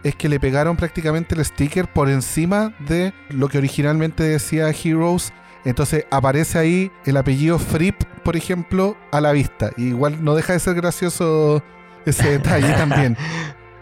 es 0.04 0.16
que 0.16 0.30
le 0.30 0.40
pegaron 0.40 0.78
prácticamente 0.78 1.36
el 1.36 1.46
sticker 1.46 1.88
por 1.88 2.10
encima 2.10 2.74
de 2.80 3.14
lo 3.30 3.48
que 3.50 3.58
originalmente 3.58 4.24
decía 4.24 4.70
Heroes. 4.70 5.34
Entonces 5.64 6.06
aparece 6.10 6.58
ahí 6.58 6.92
el 7.06 7.18
apellido 7.18 7.60
Fripp, 7.60 8.04
por 8.24 8.36
ejemplo, 8.36 8.98
a 9.12 9.22
la 9.22 9.32
vista. 9.32 9.72
Y 9.78 9.90
igual 9.90 10.24
no 10.24 10.34
deja 10.36 10.54
de 10.54 10.60
ser 10.60 10.76
gracioso 10.76 11.64
ese 12.06 12.32
detalle 12.32 12.74
también. 12.78 13.16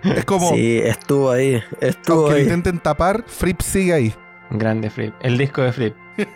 Es 0.04 0.26
como. 0.26 0.50
Sí, 0.54 0.80
estuvo 0.80 1.32
ahí. 1.32 1.62
Estuvo 1.80 2.22
aunque 2.24 2.36
ahí. 2.36 2.40
lo 2.42 2.54
intenten 2.54 2.80
tapar, 2.80 3.24
Fripp 3.28 3.62
sigue 3.62 3.94
ahí. 3.94 4.14
Grande 4.52 4.90
Flip. 4.90 5.14
El 5.22 5.38
disco 5.38 5.62
de 5.62 5.72
Flip. 5.72 5.96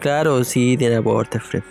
Claro, 0.00 0.42
sí, 0.42 0.76
tiene 0.76 0.96
aporte 0.96 1.38
Free. 1.38 1.62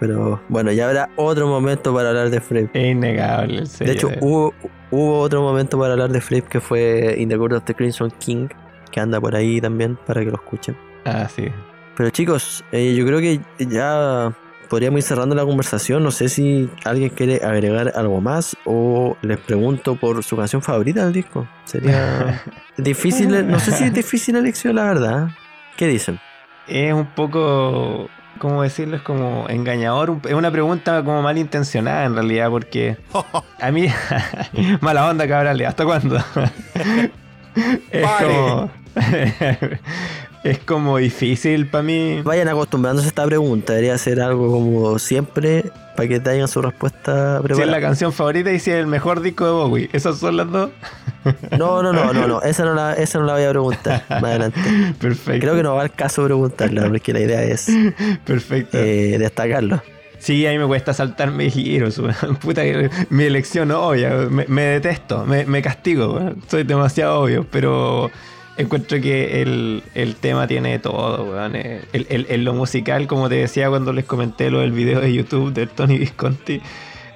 Pero 0.00 0.40
bueno, 0.48 0.70
ya 0.72 0.86
habrá 0.86 1.10
otro 1.16 1.46
momento 1.46 1.94
para 1.94 2.10
hablar 2.10 2.30
de 2.30 2.40
Free. 2.40 2.70
Es 2.72 2.90
innegable, 2.90 3.64
en 3.80 3.86
De 3.86 3.92
hecho, 3.92 4.10
hubo, 4.20 4.54
hubo 4.90 5.20
otro 5.20 5.42
momento 5.42 5.78
para 5.78 5.92
hablar 5.92 6.10
de 6.10 6.20
Flip 6.20 6.46
que 6.46 6.60
fue 6.60 7.16
In 7.18 7.28
the 7.28 7.36
Court 7.36 7.54
of 7.54 7.64
the 7.64 7.74
Crimson 7.74 8.10
King, 8.18 8.48
que 8.90 9.00
anda 9.00 9.20
por 9.20 9.34
ahí 9.34 9.60
también 9.60 9.98
para 10.06 10.20
que 10.20 10.30
lo 10.30 10.36
escuchen. 10.36 10.76
Ah, 11.04 11.28
sí. 11.28 11.48
Pero 11.96 12.10
chicos, 12.10 12.64
eh, 12.70 12.94
yo 12.94 13.04
creo 13.04 13.18
que 13.18 13.40
ya 13.58 14.32
podríamos 14.68 14.98
ir 14.98 15.02
cerrando 15.02 15.34
la 15.34 15.44
conversación. 15.44 16.02
No 16.02 16.10
sé 16.10 16.28
si 16.28 16.70
alguien 16.84 17.10
quiere 17.10 17.40
agregar 17.44 17.92
algo 17.96 18.20
más 18.20 18.56
o 18.64 19.16
les 19.22 19.38
pregunto 19.38 19.96
por 19.96 20.22
su 20.22 20.36
canción 20.36 20.62
favorita 20.62 21.04
del 21.04 21.12
disco. 21.12 21.48
Sería 21.64 22.42
difícil, 22.76 23.48
no 23.48 23.58
sé 23.58 23.72
si 23.72 23.84
es 23.84 23.92
difícil 23.92 24.36
elección, 24.36 24.76
la 24.76 24.84
verdad. 24.84 25.28
¿Qué 25.76 25.86
dicen? 25.86 26.20
Es 26.66 26.92
un 26.92 27.06
poco. 27.06 28.08
¿Cómo 28.38 28.62
decirlo? 28.62 28.96
Es 28.96 29.02
como 29.02 29.46
engañador. 29.48 30.16
Es 30.24 30.34
una 30.34 30.50
pregunta 30.50 31.02
como 31.04 31.22
malintencionada 31.22 32.04
en 32.04 32.14
realidad, 32.14 32.50
porque 32.50 32.96
a 33.60 33.70
mí. 33.70 33.88
mala 34.80 35.08
onda, 35.08 35.26
cabrales. 35.28 35.66
¿Hasta 35.68 35.84
cuándo? 35.84 36.16
es 37.90 38.02
Vale. 38.02 38.26
como. 38.26 38.70
es 40.44 40.58
como 40.58 40.98
difícil 40.98 41.66
para 41.68 41.82
mí. 41.82 42.20
Vayan 42.24 42.48
acostumbrándose 42.48 43.06
a 43.06 43.08
esta 43.08 43.24
pregunta. 43.26 43.72
Debería 43.72 43.96
ser 43.98 44.20
algo 44.20 44.50
como 44.50 44.98
siempre 44.98 45.64
para 45.96 46.08
que 46.08 46.20
tengan 46.20 46.46
su 46.48 46.62
respuesta 46.62 47.10
Si 47.10 47.44
es 47.44 47.50
la 47.50 47.56
preparada. 47.56 47.80
canción 47.80 48.12
favorita 48.12 48.52
y 48.52 48.58
si 48.60 48.70
es 48.70 48.76
el 48.76 48.86
mejor 48.86 49.20
disco 49.20 49.44
de 49.46 49.50
Bowie. 49.52 49.90
Esas 49.92 50.18
son 50.18 50.36
las 50.36 50.50
dos. 50.50 50.70
No, 51.58 51.82
no, 51.82 51.92
no, 51.92 52.12
no, 52.12 52.26
no. 52.28 52.42
Esa 52.42 52.64
no 52.64 52.74
la, 52.74 52.94
esa 52.94 53.18
no 53.18 53.24
la 53.26 53.34
voy 53.34 53.42
a 53.42 53.50
preguntar 53.50 54.04
más 54.08 54.22
adelante. 54.24 54.60
Perfecto. 55.00 55.40
Creo 55.40 55.56
que 55.56 55.62
no 55.62 55.74
va 55.74 55.82
al 55.82 55.92
caso 55.92 56.24
preguntarla, 56.24 56.88
porque 56.88 57.12
la 57.12 57.20
idea 57.20 57.42
es 57.42 57.66
Perfecto. 58.24 58.78
eh, 58.78 59.16
destacarlo. 59.18 59.82
Sí, 60.20 60.46
a 60.46 60.50
mí 60.50 60.58
me 60.58 60.66
cuesta 60.66 60.92
saltarme 60.94 61.48
giros. 61.50 62.00
Puta, 62.40 62.62
mi 63.10 63.24
elección 63.24 63.70
obvia. 63.72 64.10
Me, 64.30 64.46
me 64.48 64.62
detesto, 64.62 65.24
me, 65.26 65.44
me 65.46 65.62
castigo. 65.62 66.32
Soy 66.48 66.62
demasiado 66.64 67.20
obvio, 67.22 67.46
pero 67.50 68.10
encuentro 68.58 69.00
que 69.00 69.40
el, 69.42 69.82
el 69.94 70.16
tema 70.16 70.46
tiene 70.46 70.78
todo. 70.78 71.30
weón. 71.30 71.56
Eh, 71.56 71.82
el- 71.92 72.06
el- 72.10 72.26
en 72.28 72.44
lo 72.44 72.54
musical, 72.54 73.06
como 73.06 73.28
te 73.28 73.36
decía 73.36 73.68
cuando 73.68 73.92
les 73.92 74.04
comenté 74.04 74.50
lo 74.50 74.60
del 74.60 74.72
video 74.72 75.00
de 75.00 75.12
YouTube 75.12 75.52
de 75.52 75.66
Tony 75.66 75.98
Visconti, 75.98 76.60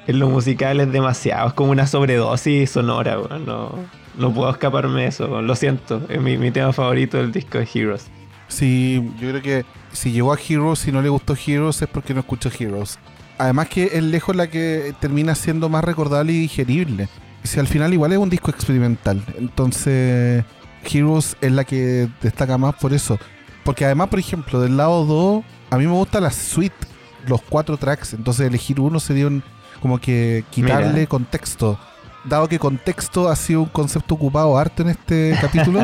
en 0.06 0.18
lo 0.18 0.28
musical 0.28 0.80
es 0.80 0.90
demasiado. 0.90 1.48
Es 1.48 1.54
como 1.54 1.70
una 1.72 1.86
sobredosis 1.86 2.70
sonora. 2.70 3.18
weón. 3.20 3.44
No, 3.46 3.74
no 4.16 4.32
puedo 4.32 4.50
escaparme 4.50 5.02
de 5.02 5.08
eso. 5.08 5.26
weón. 5.26 5.46
Lo 5.46 5.54
siento. 5.56 6.02
Es 6.08 6.20
mi, 6.20 6.38
mi 6.38 6.50
tema 6.50 6.72
favorito 6.72 7.16
del 7.18 7.32
disco 7.32 7.58
de 7.58 7.68
Heroes. 7.74 8.06
Sí, 8.48 9.02
yo 9.20 9.30
creo 9.30 9.42
que 9.42 9.64
si 9.92 10.12
llegó 10.12 10.32
a 10.32 10.38
Heroes 10.38 10.86
y 10.86 10.92
no 10.92 11.00
le 11.02 11.08
gustó 11.08 11.34
Heroes 11.46 11.80
es 11.82 11.88
porque 11.88 12.12
no 12.14 12.20
escuchó 12.20 12.50
Heroes. 12.58 12.98
Además 13.38 13.68
que 13.68 13.84
es 13.94 14.02
lejos 14.02 14.36
la 14.36 14.46
que 14.48 14.92
termina 15.00 15.34
siendo 15.34 15.68
más 15.68 15.82
recordable 15.82 16.32
y 16.32 16.38
digerible. 16.38 17.08
Si 17.42 17.58
al 17.58 17.66
final 17.66 17.92
igual 17.92 18.12
es 18.12 18.18
un 18.18 18.28
disco 18.30 18.50
experimental. 18.50 19.22
Entonces, 19.38 20.44
Heroes 20.84 21.36
es 21.40 21.52
la 21.52 21.64
que 21.64 22.08
destaca 22.20 22.58
más 22.58 22.74
por 22.76 22.92
eso. 22.92 23.18
Porque 23.64 23.84
además, 23.84 24.08
por 24.08 24.18
ejemplo, 24.18 24.60
del 24.60 24.76
lado 24.76 25.04
2, 25.04 25.44
a 25.70 25.78
mí 25.78 25.86
me 25.86 25.92
gusta 25.92 26.20
la 26.20 26.30
suite, 26.30 26.86
los 27.26 27.40
cuatro 27.42 27.76
tracks. 27.76 28.14
Entonces 28.14 28.46
elegir 28.46 28.80
uno 28.80 29.00
sería 29.00 29.26
un, 29.26 29.42
como 29.80 29.98
que 29.98 30.44
quitarle 30.50 30.92
Mira. 30.92 31.06
contexto. 31.06 31.78
Dado 32.24 32.48
que 32.48 32.58
contexto 32.58 33.28
ha 33.28 33.36
sido 33.36 33.62
un 33.62 33.68
concepto 33.68 34.14
ocupado 34.14 34.56
harto 34.56 34.82
en 34.82 34.90
este 34.90 35.36
capítulo, 35.40 35.80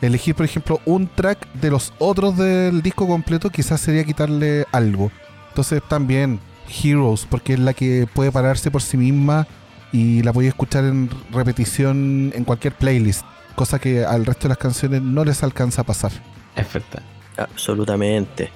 elegir, 0.00 0.34
por 0.34 0.44
ejemplo, 0.44 0.80
un 0.84 1.08
track 1.08 1.52
de 1.54 1.70
los 1.70 1.92
otros 1.98 2.36
del 2.36 2.82
disco 2.82 3.06
completo, 3.06 3.50
quizás 3.50 3.80
sería 3.80 4.04
quitarle 4.04 4.64
algo. 4.72 5.10
Entonces 5.48 5.82
también 5.88 6.40
Heroes, 6.82 7.26
porque 7.28 7.54
es 7.54 7.60
la 7.60 7.74
que 7.74 8.08
puede 8.12 8.32
pararse 8.32 8.70
por 8.70 8.82
sí 8.82 8.96
misma 8.96 9.46
y 9.92 10.22
la 10.22 10.32
podéis 10.32 10.50
escuchar 10.50 10.84
en 10.84 11.08
repetición 11.32 12.32
en 12.34 12.44
cualquier 12.44 12.74
playlist, 12.74 13.24
cosa 13.56 13.80
que 13.80 14.04
al 14.04 14.24
resto 14.24 14.42
de 14.44 14.50
las 14.50 14.58
canciones 14.58 15.02
no 15.02 15.24
les 15.24 15.42
alcanza 15.42 15.82
a 15.82 15.84
pasar. 15.84 16.12
Es 16.54 16.72
verdad. 16.72 17.02
Absolutamente. 17.36 18.50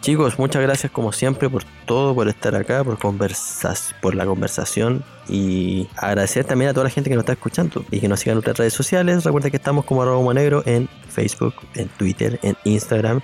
Chicos, 0.00 0.38
muchas 0.38 0.62
gracias 0.62 0.92
como 0.92 1.12
siempre 1.12 1.48
por 1.48 1.64
todo, 1.84 2.14
por 2.14 2.28
estar 2.28 2.54
acá, 2.54 2.84
por 2.84 2.98
conversas, 2.98 3.94
por 4.00 4.14
la 4.14 4.24
conversación 4.24 5.02
y 5.28 5.88
agradecer 5.96 6.44
también 6.44 6.70
a 6.70 6.74
toda 6.74 6.84
la 6.84 6.90
gente 6.90 7.10
que 7.10 7.16
nos 7.16 7.22
está 7.22 7.32
escuchando 7.32 7.84
y 7.90 7.98
que 7.98 8.08
nos 8.08 8.20
sigan 8.20 8.32
en 8.32 8.36
nuestras 8.36 8.58
redes 8.58 8.72
sociales. 8.72 9.24
Recuerda 9.24 9.50
que 9.50 9.56
estamos 9.56 9.84
como 9.84 10.02
arroba 10.02 10.18
Humo 10.18 10.32
negro 10.32 10.62
en 10.64 10.88
Facebook, 11.08 11.54
en 11.74 11.88
Twitter, 11.88 12.38
en 12.42 12.56
Instagram. 12.64 13.20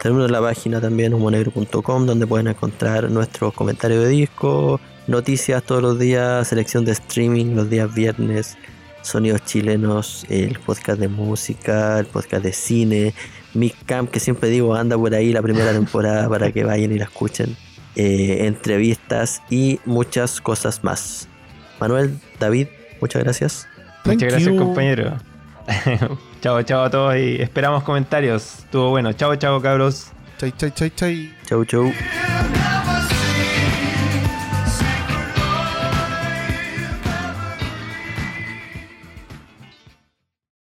Tenemos 0.00 0.30
la 0.30 0.40
página 0.40 0.80
también 0.80 1.12
humonegro.com 1.12 2.06
donde 2.06 2.26
pueden 2.26 2.48
encontrar 2.48 3.10
nuestros 3.10 3.52
comentarios 3.52 4.02
de 4.02 4.08
disco, 4.08 4.80
noticias 5.06 5.62
todos 5.62 5.82
los 5.82 5.98
días, 5.98 6.48
selección 6.48 6.84
de 6.84 6.92
streaming 6.92 7.54
los 7.54 7.68
días 7.68 7.92
viernes, 7.92 8.56
sonidos 9.02 9.44
chilenos, 9.44 10.24
el 10.28 10.58
podcast 10.58 10.98
de 10.98 11.08
música, 11.08 11.98
el 11.98 12.06
podcast 12.06 12.44
de 12.44 12.52
cine, 12.52 13.14
Mick 13.54 13.74
Camp, 13.86 14.10
que 14.10 14.20
siempre 14.20 14.48
digo 14.48 14.74
anda 14.74 14.96
por 14.96 15.14
ahí 15.14 15.32
la 15.32 15.42
primera 15.42 15.72
temporada 15.72 16.28
para 16.28 16.52
que 16.52 16.64
vayan 16.64 16.92
y 16.92 16.98
la 16.98 17.04
escuchen, 17.04 17.56
eh, 17.96 18.46
entrevistas 18.46 19.42
y 19.50 19.80
muchas 19.84 20.40
cosas 20.40 20.82
más. 20.82 21.28
Manuel, 21.80 22.18
David, 22.38 22.68
muchas 23.00 23.22
gracias. 23.22 23.68
Thank 24.04 24.14
Muchas 24.14 24.28
gracias, 24.30 24.52
you. 24.54 24.58
compañero. 24.58 25.16
chao, 26.40 26.62
chao 26.62 26.84
a 26.84 26.90
todos 26.90 27.16
y 27.16 27.40
esperamos 27.40 27.84
comentarios. 27.84 28.58
Estuvo 28.60 28.90
bueno. 28.90 29.12
Chao, 29.12 29.36
chao, 29.36 29.60
cabros. 29.60 30.08
Chay, 30.38 30.52
chay, 30.52 30.70
chay, 30.72 30.90
chay. 30.90 31.34
Chau, 31.46 31.64
chau. 31.64 31.92